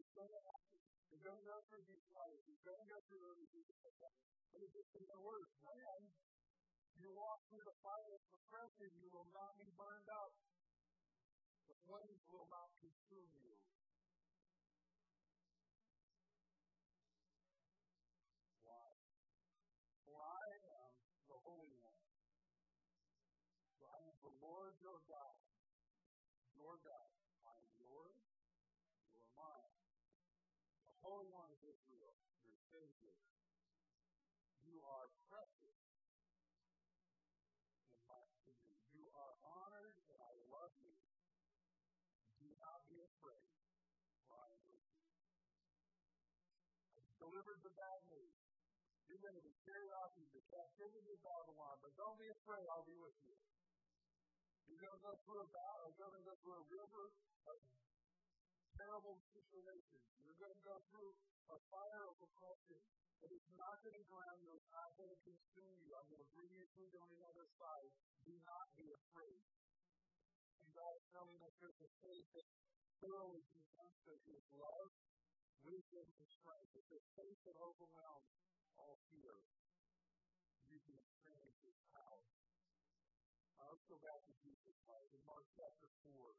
it's 0.00 0.12
going 0.16 0.32
to 0.32 0.42
happen, 0.48 0.80
you're 1.12 1.24
going 1.28 1.44
to 1.44 1.48
go 1.52 1.60
through 1.68 1.84
these 1.92 2.08
waters, 2.08 2.40
you're 2.48 2.64
going 2.64 2.80
to 2.80 2.88
go 2.88 2.98
through 3.12 3.20
those 3.20 3.52
difficulties. 3.52 4.32
But 4.48 4.64
it's 4.64 4.72
just 4.72 4.96
in 4.96 5.04
the 5.12 5.20
words, 5.20 5.52
when 5.60 5.76
you 7.00 7.10
walk 7.16 7.40
through 7.50 7.64
the 7.66 7.76
fire 7.82 8.12
of 8.14 8.22
oppression, 8.36 8.90
you 9.00 9.08
will 9.10 9.26
not 9.34 9.56
be 9.58 9.66
burned 9.74 10.10
up. 10.10 10.32
The 11.66 11.76
flames 11.88 12.22
will 12.30 12.46
not 12.52 12.70
consume 12.78 13.30
you. 13.40 13.63
Afraid, 43.24 43.40
am 44.36 44.52
with 44.68 44.68
you. 44.68 45.00
I 46.92 47.00
delivered 47.16 47.60
the 47.64 47.72
bad 47.72 48.00
news. 48.12 48.36
You're 49.08 49.24
going 49.24 49.36
to 49.36 49.44
be 49.44 49.56
carried 49.64 49.92
off 50.04 50.12
into 50.20 50.44
captivity 50.52 51.08
of 51.08 51.20
Babylon, 51.24 51.80
but 51.80 51.96
don't 51.96 52.20
be 52.20 52.28
afraid, 52.28 52.68
I'll 52.68 52.84
be 52.84 53.00
with 53.00 53.16
you. 53.24 53.32
You're 54.68 54.80
going 54.80 54.92
to 54.92 55.04
go 55.04 55.16
through 55.24 55.40
a 55.40 55.48
battle, 55.48 55.88
you're 55.96 56.04
going 56.04 56.20
to 56.20 56.28
go 56.28 56.36
through 56.44 56.56
a 56.60 56.66
river 56.68 57.04
of 57.48 57.56
terrible 58.76 59.16
situations. 59.32 60.04
You're 60.20 60.40
going 60.40 60.52
to 60.52 60.64
go 60.66 60.76
through 60.92 61.16
a 61.48 61.58
fire 61.72 62.04
of 62.10 62.16
oppression. 62.20 62.80
But 63.22 63.32
it's 63.32 63.52
not 63.56 63.80
going 63.80 63.96
to 63.96 64.04
drown 64.04 64.36
you. 64.44 64.52
It's 64.52 64.68
not 64.68 64.92
going 65.00 65.08
to 65.08 65.20
consume 65.24 65.76
you. 65.80 65.96
I'm 65.96 66.08
going 66.12 66.20
to 66.20 66.32
bring 66.36 66.52
you 66.52 66.66
through 66.76 66.92
to 66.92 67.00
the 67.08 67.22
other 67.24 67.46
side. 67.56 67.88
Do 68.28 68.36
not 68.44 68.66
be 68.76 68.84
afraid. 68.92 69.40
And 70.60 70.68
God 70.76 70.92
is 70.98 71.06
telling 71.14 71.38
us 71.40 71.52
there's 71.62 71.80
a 71.80 71.90
faith 72.04 72.28
that 72.36 72.44
thoroughly 73.00 73.44
of 74.10 74.20
His 74.28 74.44
love, 74.52 74.92
wisdom, 75.64 76.04
and 76.04 76.28
strength. 76.28 76.70
It's 76.76 76.92
a 76.92 77.00
faith 77.16 77.40
that 77.48 77.56
overwhelms 77.56 78.30
all 78.76 79.00
fear. 79.08 79.40
You 80.68 80.78
can 80.84 80.96
experience 81.00 81.56
His 81.64 81.78
power. 81.90 82.24
Now 83.56 83.72
let's 83.72 83.86
go 83.88 83.96
back 84.04 84.20
to 84.28 84.34
Jesus 84.44 84.76
Christ 84.84 85.10
in 85.16 85.22
Mark 85.24 85.48
chapter 85.56 85.88
4 86.04 86.36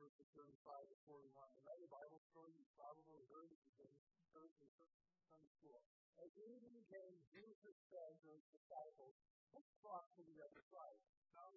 verses 0.00 0.26
35 0.34 0.90
to 0.90 0.96
41. 1.06 1.30
Another 1.62 1.86
Bible 1.86 2.18
story 2.32 2.50
you 2.58 2.66
probably 2.74 3.22
heard 3.30 3.46
if 3.54 3.60
you've 3.62 3.78
been 3.78 3.92
in 3.94 5.20
Sunday 5.30 5.50
school. 5.62 5.78
As 6.18 6.32
evening 6.42 6.82
came, 6.90 7.16
Jesus 7.30 7.76
said 7.86 8.12
to 8.24 8.28
his 8.34 8.42
disciples, 8.50 9.14
Let's 9.54 9.68
cross 9.78 10.08
to 10.18 10.22
the 10.26 10.42
other 10.42 10.62
side. 10.74 10.98
Now 11.36 11.54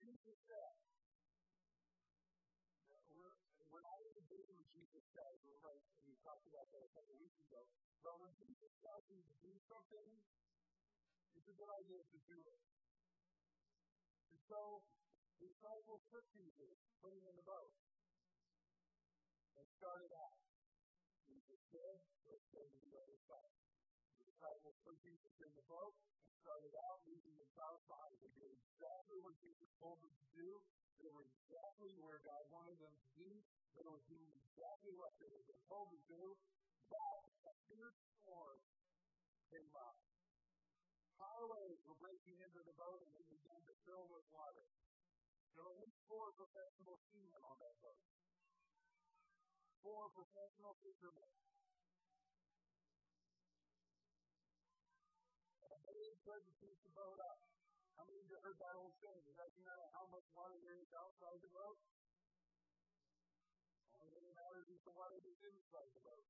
Jesus 0.00 0.38
said, 0.48 0.74
Jesus 5.16 5.24
said. 5.24 5.40
We're 5.48 5.64
right, 5.64 5.80
talked 6.20 6.44
about 6.44 6.68
that 6.76 6.84
a 6.84 6.92
couple 6.92 7.16
weeks 7.16 7.40
ago. 7.48 7.64
But 8.04 8.20
when 8.20 8.36
Jesus 8.36 8.68
tells 8.84 9.08
you 9.08 9.16
to 9.16 9.34
do 9.40 9.52
something, 9.64 10.08
it's 11.32 11.48
a 11.48 11.56
good 11.56 11.72
idea 11.72 12.04
to 12.04 12.18
do 12.28 12.36
it. 12.36 12.60
And 14.28 14.38
so 14.44 14.84
the 15.40 15.48
disciples 15.48 16.04
took 16.12 16.26
Jesus, 16.36 16.76
put 17.00 17.16
him 17.16 17.24
in 17.24 17.32
the 17.32 17.46
boat, 17.48 17.72
and 19.56 19.64
started 19.80 20.12
out. 20.12 20.36
Jesus 21.24 21.60
said, 21.72 21.96
let's 22.28 22.44
go 22.52 22.60
to 22.60 22.78
the 22.84 22.92
other 23.00 23.16
side. 23.24 23.65
Uh, 24.36 24.52
Disciples 24.52 24.76
put 24.84 24.96
Jesus 25.00 25.32
in 25.40 25.48
the 25.56 25.64
boat 25.64 25.96
and 25.96 26.36
started 26.44 26.74
out, 26.92 27.00
leaving 27.08 27.36
the 27.40 27.48
south. 27.56 27.80
They 28.20 28.28
did 28.36 28.52
exactly 28.52 29.16
what 29.24 29.32
Jesus 29.40 29.64
told 29.80 29.96
them 30.04 30.12
to 30.12 30.28
do. 30.36 30.60
They 31.00 31.08
were 31.08 31.24
exactly 31.24 31.96
where 32.04 32.20
God 32.20 32.44
wanted 32.52 32.76
them 32.76 32.92
to 32.92 33.08
be. 33.16 33.32
They 33.72 33.86
were 33.88 34.04
doing 34.12 34.28
exactly 34.36 34.92
what 35.00 35.16
they 35.16 35.32
been 35.48 35.64
told 35.72 35.88
to 35.88 36.00
do. 36.04 36.36
But 36.92 37.22
a 37.48 37.52
fierce 37.64 37.96
storm 38.20 38.60
came 39.48 39.72
up. 39.72 39.96
High 41.16 41.44
waves 41.48 41.80
were 41.88 41.96
breaking 41.96 42.36
into 42.36 42.60
the 42.60 42.76
boat 42.76 43.00
and 43.00 43.12
they 43.16 43.24
began 43.32 43.60
to 43.64 43.74
fill 43.88 44.04
with 44.12 44.26
water. 44.36 44.68
There 45.56 45.64
were 45.64 45.72
at 45.72 45.80
least 45.80 45.96
four 46.12 46.28
professional 46.36 47.00
seamen 47.08 47.40
on 47.40 47.56
that 47.56 47.76
boat. 47.80 48.04
Four 49.80 50.12
professional 50.12 50.76
fishermen. 50.84 51.55
Couldn't 56.26 56.58
keep 56.58 56.74
the 56.82 56.90
boat 56.90 57.22
up. 57.22 57.38
How 57.94 58.02
many 58.02 58.18
of 58.18 58.26
you 58.26 58.34
heard 58.42 58.58
that 58.58 58.74
old 58.74 58.90
saying? 58.98 59.22
It 59.30 59.38
doesn't 59.38 59.62
how 59.94 60.10
much 60.10 60.26
water 60.34 60.58
there 60.58 60.74
is 60.74 60.90
outside 60.90 61.38
the 61.38 61.54
boat. 61.54 61.78
Only 63.94 64.10
thing 64.10 64.26
that 64.26 64.34
matters 64.34 64.66
is 64.66 64.82
the 64.82 64.90
water 64.90 65.22
that's 65.22 65.42
inside 65.46 65.90
the 65.94 66.02
boat. 66.02 66.26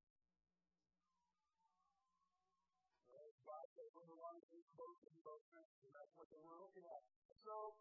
Right? 3.08 3.32
God 3.48 3.64
the 3.72 4.20
water 4.20 4.44
is 4.52 4.68
boat 4.76 5.00
and 5.08 5.16
boat 5.24 5.42
and 5.56 5.90
that's 5.96 6.12
what 6.12 6.28
they 6.28 6.44
were 6.44 6.60
looking 6.60 6.84
at. 6.84 7.02
So 7.40 7.80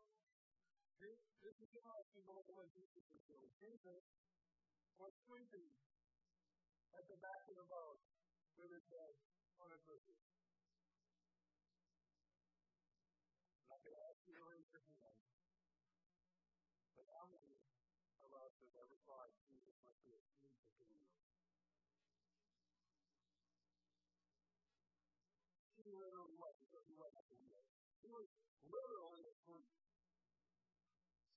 this, 1.03 1.19
this 1.43 1.57
is 1.59 1.67
interesting 1.67 2.23
to 2.23 2.31
look 2.31 2.47
at 2.47 2.55
what 2.55 2.71
Jesus 2.71 3.03
is 3.11 3.23
doing. 3.27 3.51
Jesus 3.59 4.01
was 4.95 5.11
sleeping 5.27 5.67
at 6.95 7.03
the 7.11 7.19
back 7.19 7.43
of 7.51 7.59
the 7.59 7.67
boat 7.67 7.99
with 8.55 8.71
his 8.71 8.87
head 8.87 9.13
on 9.59 9.67
a 9.67 9.79
cushion. 9.83 10.15
I'm 13.65 13.75
not 13.75 13.81
going 13.81 13.97
to 13.97 14.05
ask 14.07 14.19
you 14.29 14.33
to 14.39 14.45
raise 14.45 14.64
your 14.83 14.99
hand, 14.99 15.23
but 16.99 17.05
how 17.15 17.25
many 17.31 17.55
of 18.19 18.29
us 18.35 18.53
have 18.59 18.75
ever 18.75 18.97
thought 19.07 19.31
Jesus 19.47 19.75
must 19.87 20.01
be 20.03 20.11
at 20.11 20.23
the 20.27 20.35
wheel? 20.43 21.15
He 25.79 25.93
literally 25.95 26.35
was. 26.35 26.55
He 26.59 26.67
at. 27.15 27.65
He 28.01 28.09
was 28.09 28.29
literally 28.65 29.23
asleep. 29.29 29.69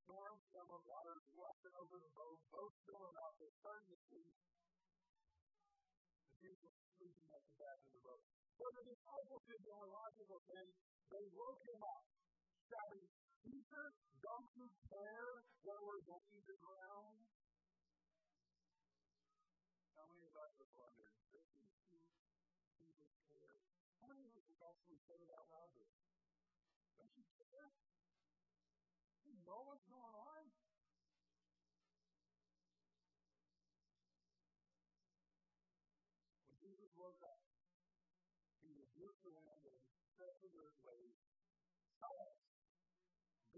Storms, 0.09 0.41
some 0.57 0.69
of 0.73 0.81
water 0.89 1.17
washing 1.37 1.75
over 1.77 1.97
the 2.01 2.13
boat, 2.17 2.41
boats 2.49 2.77
filling 2.89 3.17
up, 3.23 3.37
they're 3.37 3.57
starting 3.61 3.89
to 3.93 3.99
sink. 4.09 4.33
Jesus 6.41 6.73
sleeping 6.97 7.29
at 7.29 7.43
the 7.45 7.53
the 7.93 8.03
boat. 8.03 8.25
So 8.57 8.65
the 8.73 8.85
disciples 8.89 9.43
did 9.47 9.61
the 9.63 9.73
only 9.77 9.93
logical 9.93 10.41
thing. 10.49 10.69
They 11.13 11.25
woke 11.37 11.63
him 11.63 11.81
up, 11.85 12.05
shouting, 12.69 13.09
Teacher, 13.49 13.97
don't 14.21 14.45
care 14.93 15.41
what 15.65 15.81
we're 15.81 16.05
going 16.05 16.45
drown? 16.45 17.17
How 19.97 20.05
many 20.05 20.29
of 20.29 20.37
us 20.37 20.53
have 20.61 20.69
wondered, 20.77 21.17
does 21.33 21.49
Jesus 22.77 23.09
care? 23.25 23.57
How 24.05 24.13
many 24.13 24.29
of 24.29 24.37
us 24.37 24.45
have 24.53 24.61
actually 24.69 25.01
said 25.09 25.17
it 25.25 25.33
out 25.33 25.49
loud? 25.49 25.73
Don't 27.01 27.09
you 27.17 27.25
care? 27.41 27.73
You 29.25 29.33
know 29.49 29.65
what's 29.65 29.89
going 29.89 30.13
on? 30.13 30.45
When 36.53 36.57
Jesus 36.61 36.93
woke 37.01 37.25
up, 37.25 37.41
he 38.61 38.77
rebuked 38.77 39.25
the 39.25 39.33
wind 39.33 39.65
and 39.65 39.81
said 40.21 40.37
to 40.37 40.53
the 40.53 40.69
waves, 40.85 41.17
Silence! 41.97 42.45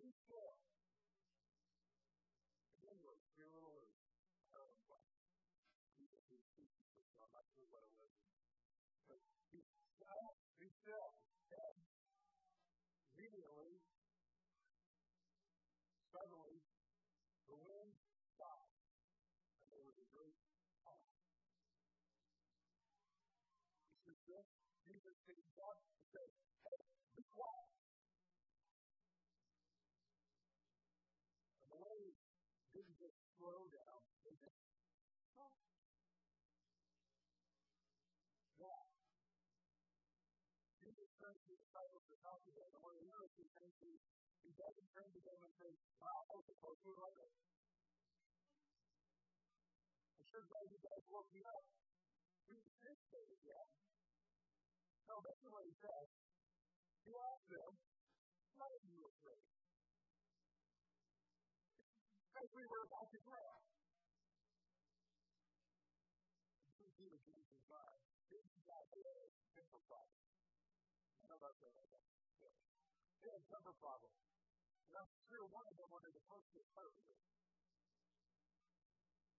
Be 0.01 0.07
still! 0.15 0.55
Again, 2.79 2.97
we're 3.05 3.21
here 3.37 3.45
a 3.45 3.53
little 3.53 3.75
early. 3.75 4.01
I 4.49 4.57
don't 4.57 4.73
know 4.73 4.97
why. 4.97 5.03
Jesus 5.99 6.23
was 6.31 6.41
speaking, 6.55 7.00
so 7.15 7.25
I'm 7.27 7.33
not 7.35 7.47
sure 7.55 7.67
what 7.71 7.83
it 7.85 7.93
was. 7.99 8.11
But 9.09 9.21
be 9.53 9.61
silent, 10.01 10.37
be 10.40 10.40
To 41.21 41.29
the 41.29 41.53
disciples 41.53 42.05
to 42.09 42.17
talk 42.25 42.41
to 42.49 42.53
them, 42.57 42.69
one 42.81 42.97
of 42.97 43.05
the 43.05 43.13
interesting 43.13 43.49
things 43.53 43.77
is 43.93 44.01
he 44.41 44.57
doesn't 44.57 44.89
turn 44.97 45.05
to 45.13 45.21
them 45.21 45.37
and 45.45 45.53
say, 45.61 45.69
Wow, 46.01 46.25
I 46.25 46.33
was 46.33 46.49
supposed 46.49 46.81
to 46.81 46.91
love 46.97 47.17
it. 47.21 47.33
I'm 50.17 50.25
sure 50.33 50.45
glad 50.49 50.65
you 50.73 50.81
guys 50.81 51.05
woke 51.13 51.29
me 51.37 51.45
up. 51.45 51.65
We 52.49 52.57
didn't 52.57 53.05
say 53.13 53.21
it 53.21 53.41
yet. 53.45 53.69
No, 55.11 55.19
that's 55.27 55.43
what 55.45 55.67
he 55.67 55.75
said. 55.83 56.07
He 57.03 57.13
asked 57.19 57.51
them, 57.51 57.73
why 58.55 58.71
are 58.71 58.85
you 58.87 59.03
afraid? 59.11 59.51
Because 62.31 62.49
we 62.55 62.63
were 62.63 62.87
about 62.87 63.11
to 63.11 63.19
drown. 63.27 63.50
He 73.21 73.29
had 73.29 73.45
temper 73.53 73.77
problem. 73.77 74.13
And 74.89 74.97
I'm 74.97 75.13
sure 75.29 75.45
one 75.53 75.67
of 75.69 75.77
them 75.77 75.89
wanted 75.93 76.13
to 76.17 76.23
post 76.25 76.49
it 76.57 76.65
first. 76.73 77.05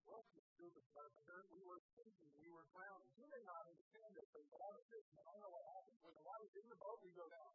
Well, 0.05 0.21
stupid 0.21 0.85
carpenter. 0.93 1.39
We 1.49 1.65
were 1.65 1.81
sinking. 1.97 2.29
We 2.37 2.49
were 2.53 2.67
drowning. 2.69 3.09
You 3.17 3.25
may 3.25 3.41
not 3.41 3.65
understand 3.65 4.11
this, 4.13 4.29
but 4.53 4.61
I 4.61 4.69
was 4.69 4.85
thinking, 4.85 5.17
I 5.17 5.25
don't 5.33 5.41
know 5.41 5.49
what 5.49 5.65
happens. 5.73 5.97
When 6.05 6.13
the 6.13 6.21
water's 6.21 6.53
in 6.53 6.67
the 6.69 6.77
boat, 6.77 7.01
we 7.01 7.09
go 7.17 7.25
down. 7.25 7.53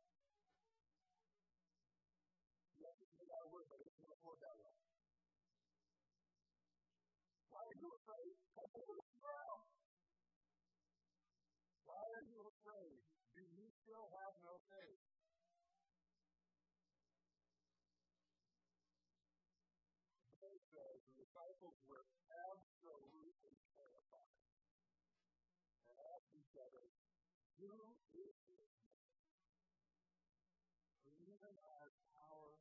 You 2.75 2.83
have 2.91 2.99
to 2.99 3.07
figure 3.15 3.39
a 3.39 3.47
word, 3.47 3.67
but 3.71 3.79
it's 3.87 3.95
to 3.95 4.17
float 4.19 4.43
that 4.43 4.57
way. 4.59 4.75
Why 7.55 7.63
are 7.63 7.79
you 7.79 7.89
afraid? 8.03 8.35
Because 8.35 8.71
we 8.75 8.83
will 8.99 9.15
drown. 9.23 9.61
Why 11.87 12.03
are 12.19 12.27
you 12.27 12.41
afraid? 12.51 12.99
Do 13.39 13.43
you 13.47 13.67
still 13.87 14.07
have 14.11 14.35
no 14.43 14.59
faith? 14.67 15.06
Asked 26.57 26.73
Who 27.61 27.69
is 28.17 28.37
this 28.49 28.73
who 31.05 31.13
even 31.29 31.53
has 31.53 31.93
power 32.17 32.57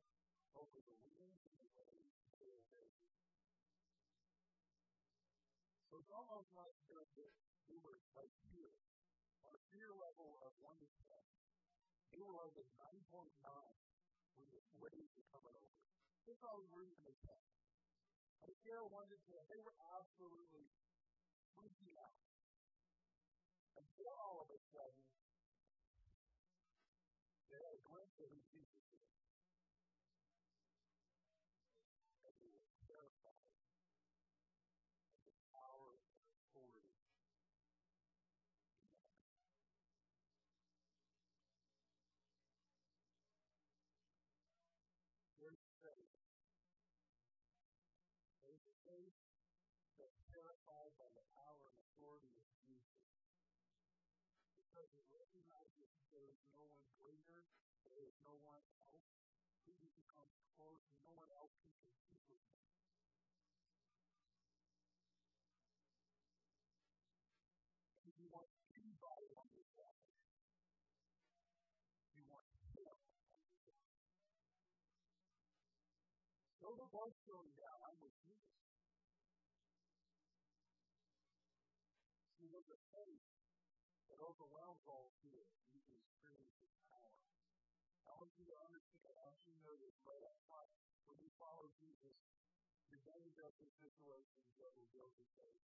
over 0.52 0.78
the 0.84 0.96
winds 1.00 1.40
and 1.48 1.56
the 1.56 1.70
waves 1.80 2.20
to 2.36 2.44
obey? 2.44 2.92
So 5.88 6.04
it's 6.04 6.12
almost 6.12 6.52
like 6.52 6.76
the, 6.92 7.00
they 7.72 7.78
were 7.80 7.96
like 8.12 8.28
fear, 8.52 8.68
on 9.48 9.56
a 9.56 9.62
fear 9.72 9.88
level 9.96 10.36
of 10.44 10.52
1 10.60 10.76
to 10.76 10.88
10. 11.08 11.16
They 12.12 12.20
were 12.20 12.36
like 12.36 12.56
a 12.60 12.66
9.9 12.76 13.32
when 14.36 14.48
the 14.52 14.60
waves 14.76 15.12
were 15.16 15.28
coming 15.32 15.56
over. 15.56 15.80
That's 16.28 16.42
all 16.44 16.60
we 16.60 16.68
were 16.68 16.84
even 16.84 17.16
at. 17.32 17.44
On 18.44 18.52
a 18.52 18.56
scale 18.60 18.84
of 18.86 18.92
1 18.92 19.08
to 19.08 19.18
10, 19.24 19.40
they 19.48 19.60
were 19.64 19.76
absolutely 19.96 20.68
freaking 21.56 21.96
out. 21.96 22.35
Until 23.76 24.08
all 24.08 24.44
of 24.44 24.48
a 24.50 24.60
sudden, 24.72 25.04
they 27.52 27.60
had 27.60 27.76
a 27.76 27.82
glimpse 27.84 28.16
of 28.20 28.28
who 28.32 28.40
Jesus 28.48 28.84
is. 28.92 29.08
And 32.24 32.34
they 32.40 32.50
were 32.50 32.64
terrified 32.88 33.46
of 35.20 35.28
the 35.28 35.36
power 35.52 35.96
and 35.96 36.24
authority. 36.40 36.88
There's 45.40 45.62
faith 48.86 49.16
that's 49.98 50.20
terrified 50.30 50.92
by 51.00 51.10
the 51.18 51.24
power 51.34 51.66
and 51.66 51.78
authority 51.90 52.30
of 52.38 52.46
Jesus 52.62 53.02
because 54.76 54.90
it 54.94 55.06
recognizes 55.10 55.65
there 55.76 56.24
is 56.32 56.40
no 56.48 56.64
one 56.64 56.80
greater, 56.96 57.44
there 57.84 58.00
is 58.00 58.16
no 58.24 58.32
one 58.40 58.64
else 58.80 59.04
who 59.60 59.76
can 59.76 59.92
become 59.92 60.32
close, 60.56 60.80
no 61.04 61.12
one 61.12 61.28
else 61.36 61.52
can 61.60 61.68
compete 61.76 62.24
with 62.32 62.40
him. 62.40 62.64
If 68.08 68.16
you 68.16 68.32
want 68.32 68.48
anybody 68.72 69.28
on 69.36 69.48
your 69.52 69.68
side, 69.76 70.00
you 72.16 72.24
want 72.24 72.48
him 72.56 72.88
on 72.88 72.96
your 72.96 73.76
side. 73.76 74.00
So 76.56 76.72
the 76.72 76.88
boat's 76.88 77.20
going 77.28 77.52
down, 77.60 77.78
I'm 77.84 78.00
with 78.00 78.16
Jesus. 78.24 78.56
See, 82.40 82.48
there's 82.48 82.72
a 82.72 82.80
faith 82.96 83.35
that 84.16 84.24
overwhelms 84.24 84.80
all 84.88 85.12
fear. 85.20 85.44
You 85.76 85.80
can 85.84 85.92
experience 85.92 86.56
His 86.56 86.72
power. 86.88 87.20
I 88.08 88.16
want 88.16 88.32
you 88.40 88.48
to 88.48 88.56
understand, 88.64 89.12
I 89.12 89.28
want 89.28 89.44
you 89.44 89.52
to 89.52 89.60
know 89.60 89.76
this 89.76 89.92
right 90.08 90.24
up 90.24 90.40
front. 90.48 90.72
When 91.04 91.20
you 91.20 91.28
follow 91.36 91.68
Jesus, 91.76 92.16
you're 92.88 93.04
going 93.04 93.20
to 93.28 93.34
go 93.36 93.52
through 93.60 93.68
situations 93.76 94.48
that 94.56 94.72
will 94.72 94.88
build 94.96 95.12
your 95.20 95.28
faith. 95.36 95.68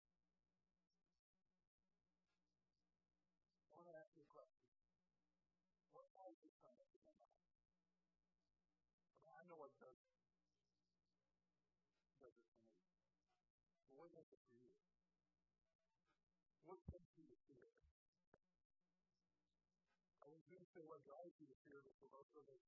I 3.68 3.84
want 3.84 3.92
to 3.92 3.96
ask 4.00 4.16
you 4.16 4.24
a 4.24 4.32
question. 4.32 4.64
What 5.92 6.08
life 6.16 6.40
is 6.48 6.56
coming 6.64 6.88
to 6.88 7.00
my 7.04 7.12
mind? 7.20 7.44
I, 9.28 9.44
know 9.52 9.60
what 9.60 9.76
does, 9.76 10.00
does 12.24 12.32
it 12.32 12.48
for 12.48 12.64
me. 12.64 12.80
But 13.92 14.00
what 14.00 14.16
does 14.16 14.32
it 14.32 14.40
for 14.48 14.56
you? 14.56 14.72
What 16.64 16.80
you 16.88 17.28
to 17.28 17.40
fear? 17.44 17.97
Say 20.48 20.86
what 20.88 21.02
drives 21.04 21.34
you 21.42 21.50
to 21.50 21.58
fear, 21.66 21.82
for 21.98 22.08
most 22.14 22.32
of 22.38 22.46
us, 22.48 22.64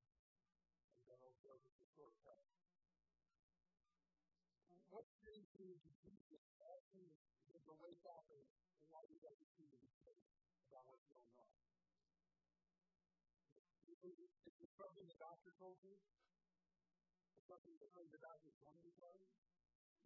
and 0.98 1.06
then 1.08 1.22
also 1.22 1.62
it's 1.62 1.78
a 1.78 1.88
short 1.94 2.12
cut. 2.26 2.42
What 4.90 5.06
brings 5.22 5.46
you 5.62 5.78
to 5.78 5.90
Jesus 6.02 6.42
asking 6.58 7.14
to 7.54 7.74
wake 7.78 8.02
up 8.10 8.26
and 8.34 8.42
why 8.90 9.06
you 9.14 9.22
got 9.22 9.38
to 9.38 9.46
see 9.54 9.70
the 9.70 9.78
about 10.74 10.90
what's 10.90 11.06
going 11.06 11.30
on? 11.38 11.54
Is 13.94 14.02
it 14.02 14.74
something 14.74 15.06
the 15.06 15.22
doctor 15.22 15.54
told 15.62 15.78
you? 15.86 15.94
Is 17.38 17.46
something 17.46 17.78
that 17.78 17.94
the 17.94 18.22
doctor 18.26 18.50
told 18.58 18.82
you? 18.82 18.90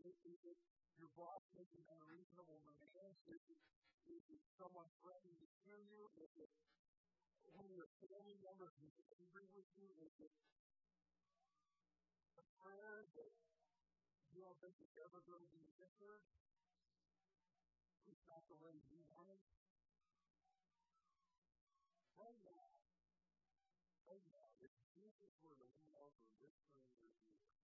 Is 0.04 0.42
it 0.44 0.60
your 1.00 1.08
boss 1.16 1.48
making 1.56 1.88
unreasonable 1.88 2.60
demands? 2.68 3.24
Is 3.32 3.40
it 4.28 4.44
someone 4.60 4.92
threatening 5.00 5.40
to 5.40 5.48
sue 5.64 5.80
you? 5.88 6.12
Is 6.20 6.36
it 6.36 6.52
one 7.52 7.68
of 7.68 7.76
your 7.76 7.90
family 8.00 8.40
members 8.40 8.72
who's 8.80 8.96
angry 9.20 9.50
with 9.52 9.68
you? 9.76 9.92
Is 10.00 10.16
it 10.22 10.32
a 12.40 12.46
prayer 12.64 13.04
that 13.20 13.32
you 14.32 14.40
don't 14.40 14.56
think 14.64 14.80
is 14.80 14.96
ever 15.04 15.20
going 15.28 15.44
to 15.44 15.52
be 15.52 15.68
answered? 15.84 16.24
It's 18.08 18.24
not 18.28 18.48
the 18.48 18.60
way 18.64 18.76
you 18.88 19.04
want 19.12 19.28
it. 19.32 19.44
Right 22.16 22.40
now, 22.48 22.68
right 24.08 24.24
now, 24.32 24.48
if 24.64 24.72
Jesus 24.96 25.32
were 25.44 25.58
to 25.60 25.68
lean 25.68 25.96
over 26.00 26.24
whispering 26.40 26.88
in 27.04 27.12
your 27.12 27.36
ear, 27.44 27.63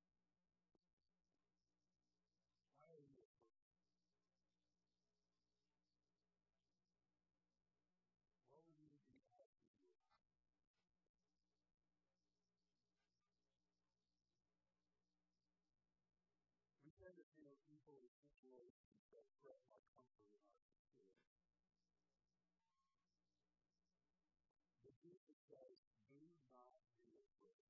Jesus 25.30 25.46
says, 25.46 25.78
do 26.10 26.18
not 26.50 26.82
be 27.06 27.22
afraid. 27.22 27.70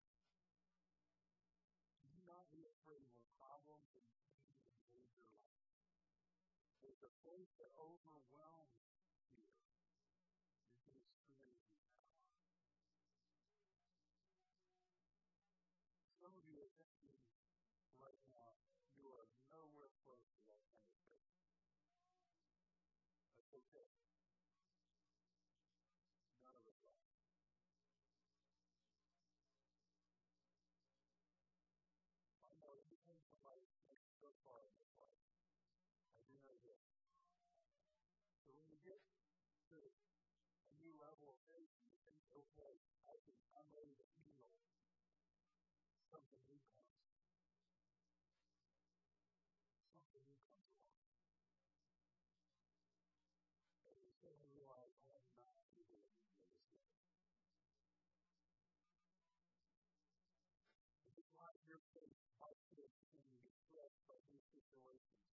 Do 2.00 2.16
not 2.24 2.48
be 2.56 2.64
afraid 2.64 3.04
when 3.12 3.28
problems 3.36 3.92
and 4.00 4.08
pain 4.32 4.56
invade 4.64 5.12
your 5.12 5.28
life. 5.44 5.68
There's 6.80 7.04
a 7.04 7.12
faith 7.28 7.52
that 7.60 7.76
overwhelms 7.76 8.89
faith, 41.50 41.74
you 41.82 41.94
think, 42.06 42.22
okay, 42.30 42.78
I 43.10 43.18
can, 43.26 43.34
I'm 43.58 43.66
ready 43.74 43.98
to 43.98 44.10
something 46.10 46.42
new 46.50 46.62
comes. 46.74 47.06
Something 50.10 50.26
new 50.26 50.42
comes 50.46 50.70
along. 50.74 50.94
And 53.86 53.98
you 54.02 54.14
realize, 54.50 54.94
I 55.06 55.18
am 55.22 55.30
not 55.38 55.54
able 55.78 56.02
to 56.02 56.14
this. 56.22 56.46
This 61.06 61.18
is 61.22 61.30
why 61.34 61.54
your 61.66 61.82
faith 61.94 62.18
to 63.30 63.38
be 63.42 63.54
stretched 63.70 64.02
by 64.10 64.18
these 64.30 64.46
situations. 64.50 65.26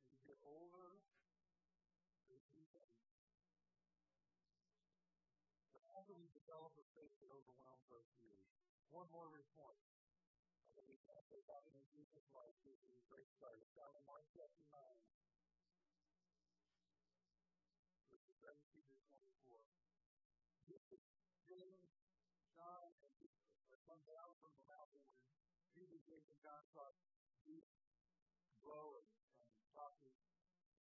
As 0.00 0.08
you 0.12 0.20
get 0.28 0.40
older, 0.44 1.00
there's 2.28 2.44
new 2.52 2.64
things. 2.72 3.17
Overwhelms 7.88 8.04
our 8.04 8.04
fears? 8.20 8.44
One 8.92 9.08
more 9.08 9.32
report. 9.32 9.80
I 10.76 10.84
believe 10.84 11.00
that's 11.08 11.24
what 11.32 11.40
God 11.48 11.64
in 11.72 11.80
Jesus' 11.88 12.28
life 12.36 12.60
is 12.68 12.76
a 12.84 13.00
great 13.08 13.24
start. 13.32 13.56
It's 13.64 13.72
found 13.72 13.96
in 13.96 14.04
Mark 14.04 14.28
chapter 14.36 14.60
9, 14.68 14.76
verses 18.12 18.36
17 18.44 18.92
to 18.92 18.96
24. 19.08 19.64
Jesus, 20.68 21.00
James, 21.48 21.96
John, 22.52 22.92
and 23.08 23.12
Jesus 23.16 23.56
are 23.72 23.80
come 23.88 24.04
down 24.04 24.36
from 24.44 24.52
the 24.52 24.68
mountain 24.68 25.00
when 25.56 25.72
Jesus, 25.72 26.04
James, 26.04 26.28
and 26.28 26.40
John 26.44 26.60
saw 26.76 26.92
Jesus 27.48 27.88
blow 28.60 29.00
and, 29.00 29.08
talking. 29.72 30.12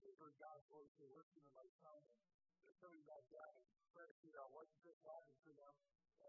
They 0.01 0.15
heard 0.17 0.33
God's 0.39 0.63
voice. 0.71 0.89
They 0.97 1.09
listened 1.11 1.43
to 1.43 1.51
my. 1.53 1.67
And 1.85 2.63
they're 2.63 2.79
coming 2.79 3.03
back 3.03 3.27
down 3.27 3.51
and 3.59 3.65
trying 3.91 4.07
to 4.07 4.17
figure 4.23 4.39
out 4.39 4.55
what 4.55 4.71
just 4.81 5.03
happened 5.03 5.37
to 5.45 5.53
them. 5.53 5.75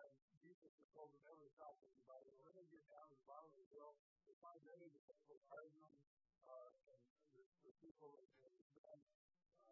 And 0.02 0.36
Jesus 0.44 0.70
just 0.76 0.92
told 0.92 1.14
them, 1.14 1.22
never 1.24 1.46
stop 1.56 1.74
thinking 1.80 2.04
about 2.04 2.20
it. 2.26 2.36
When 2.44 2.52
they 2.56 2.66
get 2.68 2.84
down 2.90 3.06
to 3.08 3.16
the 3.16 3.26
bottom 3.26 3.48
of 3.48 3.56
the 3.56 3.68
hill, 3.72 3.96
they 4.28 4.36
find 4.42 4.58
many 4.66 4.84
of 4.88 4.92
the 4.92 5.02
people 5.06 5.38
arguing, 5.48 5.98
uh, 6.44 6.70
and 6.92 7.00
the, 7.32 7.44
the 7.64 7.74
people 7.80 8.12
that 8.42 8.52
the 8.56 8.66
man 8.76 8.98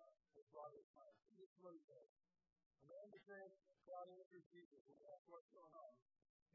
uh, 0.01 0.13
had 0.37 0.47
brought 0.53 0.73
his 0.73 0.89
mind. 0.97 1.15
So 1.29 1.35
this 1.37 1.51
he 1.53 1.81
said. 1.89 2.09
A 2.85 2.87
man 2.89 3.09
became 3.13 3.53
God 3.85 4.09
answered 4.17 4.45
Jesus 4.49 4.81
he 4.89 4.97
asked 5.13 5.29
what's 5.29 5.49
going 5.53 5.73
on. 5.77 5.95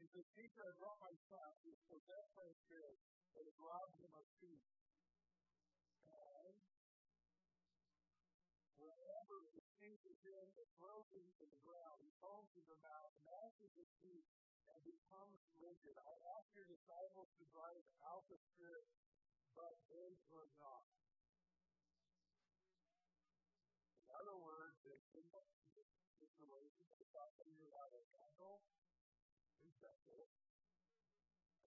He 0.02 0.06
said, 0.10 0.26
Teacher, 0.34 0.66
I 0.66 0.72
brought 0.82 0.98
my 0.98 1.14
son 1.30 1.50
who 1.62 1.70
is 1.70 1.82
possessed 1.86 2.32
by 2.34 2.42
a 2.42 2.56
spirit 2.66 2.98
that 3.38 3.46
has 3.46 3.56
robbed 3.58 3.94
him 4.02 4.10
of 4.14 4.26
peace. 4.42 4.70
And 6.10 6.54
wherever 8.82 9.36
the 9.54 9.62
peace 9.78 10.04
is 10.06 10.20
in, 10.26 10.46
it 10.58 10.68
throws 10.78 11.06
him 11.14 11.26
to 11.38 11.44
the 11.46 11.60
ground. 11.62 11.89
Gnashes 13.80 13.96
his 14.04 14.24
and 14.68 14.80
becomes 14.84 15.40
rigid. 15.56 15.96
I 15.96 16.12
asked 16.36 16.52
your 16.52 16.68
disciples 16.68 17.32
to 17.40 17.44
drive 17.48 17.80
out 18.04 18.28
the 18.28 18.36
spirit, 18.52 18.84
but 19.56 19.72
they 19.88 20.20
could 20.28 20.52
not. 20.60 20.84
In 24.04 24.12
other 24.20 24.36
words, 24.36 24.76
they 24.84 25.00
not 25.32 25.48
situation 26.20 26.84
they 26.92 27.08
thought 27.16 27.32
they 27.40 27.48
knew 27.56 27.72
how 27.72 27.88
to 27.88 28.00
handle, 28.20 28.60
rejected 29.64 30.12
it. 30.20 30.30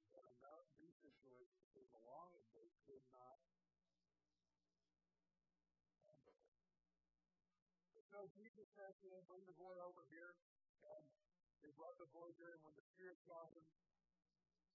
And 0.04 0.12
then 0.12 0.26
another 0.36 0.68
new 0.76 0.92
situation 1.00 1.64
came 1.72 1.92
along 1.96 2.36
and 2.36 2.44
they 2.52 2.68
could 2.84 3.06
not 3.16 3.40
handle 6.04 6.36
it. 6.36 6.52
So 8.12 8.28
Jesus 8.36 8.68
said 8.76 8.92
to 9.00 9.08
them, 9.08 9.24
bring 9.32 9.48
the 9.48 9.56
boy 9.56 9.80
over 9.80 10.04
here. 10.12 10.36
And 10.82 11.08
they 11.62 11.72
brought 11.78 11.98
the 12.02 12.10
boy 12.10 12.30
there, 12.42 12.58
and 12.58 12.64
when 12.66 12.74
the 12.74 12.86
spirit 12.90 13.18
saw 13.22 13.46
him, 13.54 13.66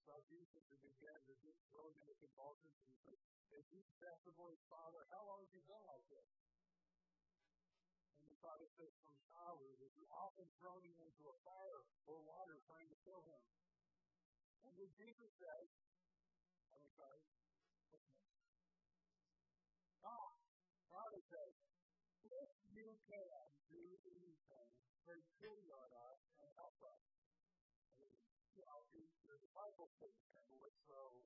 saw 0.07 0.15
Jesus, 0.31 0.63
and 0.71 0.79
began 0.79 1.19
to 1.27 1.33
throw 1.67 1.83
him 1.91 1.99
into 1.99 2.15
convulsions. 2.23 2.75
And 2.79 2.87
he 2.87 2.95
said, 3.03 3.19
and 3.51 3.63
asked 4.07 4.23
the 4.23 4.35
boy's 4.39 4.63
father, 4.71 5.03
how 5.11 5.23
long 5.27 5.43
have 5.43 5.51
you 5.51 5.63
been 5.67 5.83
like 5.83 6.05
this? 6.07 6.27
And 8.23 8.27
the 8.31 8.39
father 8.39 8.67
said, 8.79 8.91
from 9.03 9.15
childhood, 9.27 9.77
have 9.83 9.95
you 9.99 10.07
often 10.15 10.47
thrown 10.63 10.79
him 10.83 10.95
into 11.03 11.23
a 11.27 11.35
fire 11.43 11.81
or 12.07 12.23
water 12.23 12.55
trying 12.63 12.87
to 12.87 12.97
kill 13.03 13.19
him? 13.19 13.41
And 14.63 14.71
then 14.79 14.89
Jesus 14.95 15.31
said, 15.43 15.65
I'm 16.71 16.91
sorry, 16.95 17.23
Ah, 20.07 20.31
Father 20.87 21.19
said, 21.27 21.51
if 22.31 22.49
you 22.71 22.87
can 23.11 23.47
do 23.67 23.83
anything, 24.07 24.69
take 25.03 25.23
pity 25.35 25.67
us. 26.83 27.03
I 27.87 28.01
mean, 28.01 28.17
you 28.53 28.63
know, 28.65 28.85
there's 29.25 29.43
a 29.43 29.53
Bible 29.53 29.89
statement, 29.97 30.45
let's 30.61 30.79
throw 30.85 31.23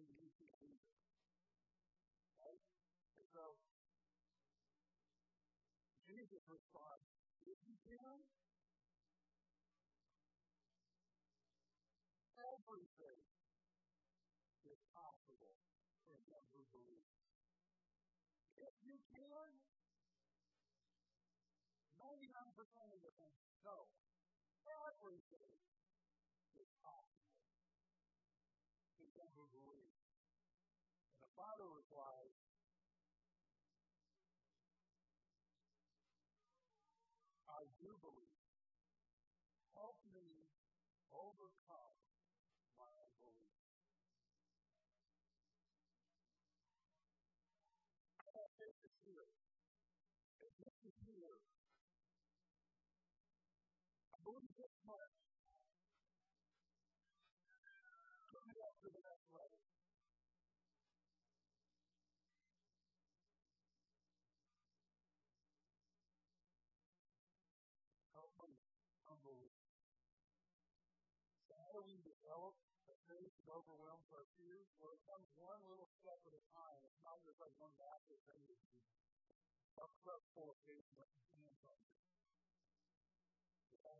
maybe 0.00 0.16
you 0.16 0.48
read 0.56 0.80
it. 0.80 0.96
Right? 2.40 2.62
And 3.20 3.26
so, 3.36 3.44
Jesus 6.08 6.42
responds, 6.48 7.06
if 7.44 7.58
you 7.68 7.76
can, 7.84 8.16
everything 12.40 13.20
is 14.64 14.80
possible 14.96 15.54
for 16.08 16.16
them 16.24 16.44
who 16.56 16.64
believe. 16.72 17.08
If 18.56 18.74
you 18.84 18.96
can, 19.12 19.50
99% 22.60 22.76
of 23.48 23.56
no. 23.64 23.88
Everything 24.68 25.56
is 26.60 26.68
possible 26.84 27.40
to 29.00 29.04
them 29.16 29.32
who. 29.32 29.48
And 31.16 31.24
the 31.24 31.32
Father 31.32 31.64
replies, 31.72 32.39
believe 54.24 54.52
this 54.56 54.74
much. 54.84 55.14
Put 58.30 58.44
me 58.46 58.56
up 58.60 58.74
to 58.80 58.88
the 58.92 59.02
next 59.02 59.28
level. 59.32 59.60
So 71.50 71.58
how 71.58 71.72
do 71.74 71.82
we 71.82 71.98
develop 72.02 72.54
a 72.86 72.94
faith 73.10 73.32
that 73.40 73.48
overwhelms 73.50 74.06
our 74.14 74.26
fears? 74.38 74.68
Well, 74.78 74.94
it 74.94 75.02
comes 75.06 75.26
one 75.34 75.58
little 75.66 75.90
step 75.98 76.20
at 76.22 76.34
a 76.34 76.44
time. 76.54 76.78
It's 76.86 77.02
not 77.02 77.18
just 77.26 77.40
like 77.42 77.54
one 77.58 77.74
massive 77.80 78.20
thing 78.28 78.42
that 78.46 78.60
you 78.62 78.78
up 79.80 79.90
up 80.06 80.20
full 80.36 80.52
of 80.52 80.58
faith 80.68 80.84
and 80.92 81.00
let 81.00 81.08
your 81.08 81.30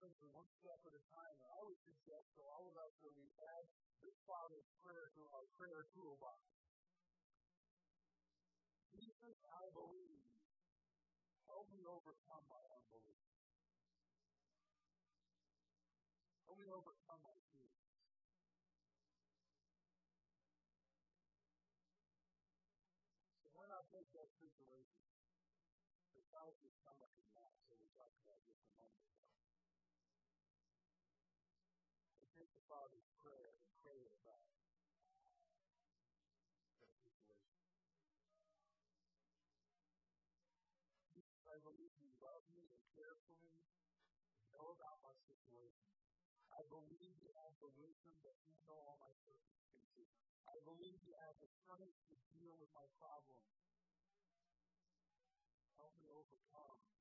happens 0.01 0.32
one 0.32 0.48
step 0.64 0.80
at 0.88 0.96
a 0.96 1.05
time. 1.12 1.36
And 1.44 1.51
I 1.53 1.61
would 1.61 1.76
suggest 1.84 2.32
to 2.32 2.42
all 2.48 2.72
of 2.72 2.74
us 2.80 2.88
that 3.05 3.12
we 3.20 3.28
add 3.36 3.68
this 4.01 4.16
Father's 4.24 4.64
prayer 4.80 5.12
to 5.12 5.22
our 5.36 5.44
prayer 5.61 5.84
toolbox. 5.92 6.40
Jesus, 8.96 9.36
I 9.44 9.68
believe. 9.76 10.24
Help 11.44 11.68
me 11.68 11.84
overcome 11.84 12.48
my 12.48 12.64
unbelief. 12.80 13.28
Help 16.48 16.57
me 16.57 16.72
overcome 16.72 17.20
my 17.20 17.36
fears. 17.53 17.84
So 23.44 23.53
when 23.53 23.68
I 23.68 23.84
face 23.92 24.09
that 24.16 24.32
situation, 24.40 25.05
the 26.16 26.24
house 26.32 26.57
is 26.64 26.72
coming 26.88 27.12
now, 27.36 27.53
so 27.68 27.76
we 27.76 27.84
talked 28.01 28.16
about 28.24 28.40
just 28.48 28.64
a 28.64 28.72
moment 28.80 29.05
ago. 29.05 29.20
I 32.20 32.26
take 32.36 32.39
the 32.55 32.62
Father's 32.66 33.07
prayer 33.22 33.55
and 33.55 33.62
pray 33.82 34.03
about 34.11 34.42
that 36.82 36.94
situation. 36.98 37.61
I 41.51 41.59
believe 41.66 41.94
you 41.98 42.11
love 42.22 42.46
me 42.55 42.62
and 42.70 42.82
care 42.94 43.14
for 43.26 43.34
me, 43.42 43.55
know 44.55 44.74
about 44.74 45.03
my 45.03 45.14
situation. 45.26 45.90
I 46.51 46.62
believe 46.66 47.14
you 47.18 47.30
have 47.38 47.55
the 47.62 47.70
wisdom 47.74 48.14
to 48.22 48.30
handle 48.34 48.78
all 48.82 48.98
my 49.03 49.14
circumstances. 49.22 50.11
I 50.46 50.59
believe 50.66 50.98
you 51.07 51.14
have 51.26 51.38
the 51.38 51.51
strength 51.62 51.98
to 52.11 52.14
deal 52.34 52.55
with 52.59 52.70
my 52.74 52.86
problems. 52.98 53.51
Help 55.78 55.94
me 55.98 56.11
overcome 56.11 56.99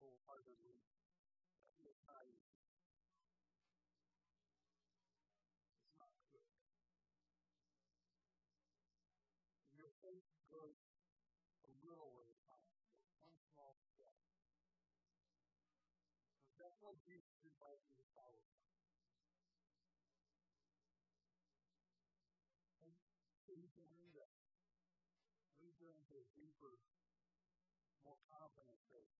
wholeheartedly. 0.00 0.78
Uh, 1.78 1.88
it's 1.88 2.04
not 2.06 2.24
easy. 2.26 2.54
It's 5.74 5.94
not. 5.98 6.10
And 9.70 9.78
your 9.78 9.92
faith 10.02 10.26
goes 10.50 10.76
a 11.64 11.70
little 11.86 12.20
at 12.20 12.28
a 12.28 12.38
time, 12.44 12.74
one 13.22 13.36
small 13.54 13.78
step. 13.94 14.16
So 16.50 16.58
that's 16.58 16.78
what 16.82 16.98
Jesus 17.06 17.38
invites 17.42 17.86
you 17.88 17.96
to 17.98 18.06
follow. 18.12 18.44
And 22.82 22.92
so 23.46 23.54
you 23.54 23.70
can 23.72 23.86
lead 23.96 24.18
us. 24.18 24.34
Lead 25.62 25.76
you 25.80 25.88
into 25.94 26.14
a 26.20 26.26
deeper, 26.36 26.76
more 28.04 28.20
confident 28.28 28.78
faith. 28.92 29.16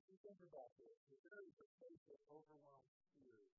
If 0.00 0.08
you 0.08 0.21
think 0.32 0.48
about 0.48 0.72
this, 0.80 0.96
if 1.12 1.20
there 1.28 1.44
is 1.44 1.52
a 1.60 1.68
faith 1.76 2.00
that 2.08 2.16
overwhelms 2.32 2.96
fear 3.12 3.52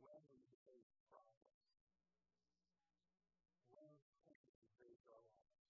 when 0.00 0.24
we 0.32 0.40
face 0.64 0.88
problems, 1.04 1.68
when 3.68 3.92
things 4.24 4.56
face 4.80 5.04
our 5.12 5.20
lives. 5.20 5.68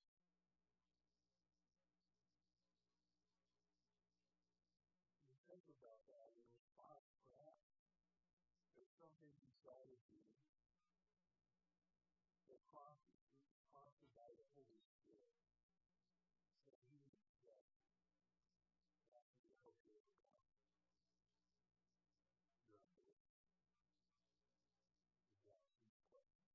You 5.27 5.43
think 5.51 5.67
about 5.75 6.07
that 6.07 6.31
in 6.39 6.47
response, 6.55 7.11
perhaps 7.19 7.67
there's 8.79 8.95
something 8.95 9.35
inside 9.43 9.91
of 9.91 9.99
you 10.07 10.23
that 12.47 12.63
prompted, 12.71 13.27
prompted 13.75 14.07
by 14.15 14.31
the 14.39 14.47
Holy 14.55 14.79
Spirit. 14.87 15.35
So 16.63 16.71
you 16.87 16.95
need 17.03 17.27
that. 17.43 17.67
That 19.11 19.27
can 19.35 19.43
be 19.43 19.59
help 19.59 19.75
you 19.83 19.99
overcome 19.99 20.29
your 20.29 20.69
unbelief. 20.69 21.09
Is 25.35 25.41
that 25.43 25.59
these 25.67 25.91
questions? 26.13 26.47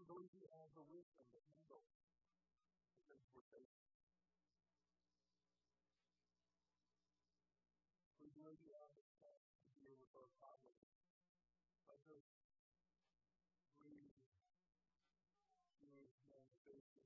though 0.09 0.25
you 0.25 0.41
have 0.49 0.73
the 0.73 0.81
wisdom 0.89 1.21
that 1.37 1.45
you 1.45 1.61
know 1.69 1.85
the 1.85 2.97
things 3.05 3.29
we're 3.29 3.45
facing. 3.53 3.85
We 8.17 8.33
know 8.33 8.49
you 8.49 8.73
have 8.73 8.89
the 8.97 9.05
test 9.21 9.53
to 9.53 9.69
deal 9.77 9.93
with 10.01 10.09
our 10.17 10.25
problems. 10.41 10.81
Let 11.85 12.01
us 12.09 12.25
breathe 13.77 14.17
through 15.77 16.09
manifestation 16.25 17.05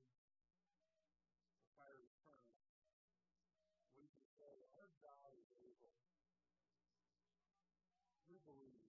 the 1.60 1.68
fiery 1.76 2.08
return, 2.08 2.48
We 4.00 4.08
can 4.16 4.24
say 4.32 4.64
our 4.80 4.88
God 5.04 5.28
is 5.36 5.52
able. 5.60 5.92
We 8.32 8.40
believe 8.48 8.83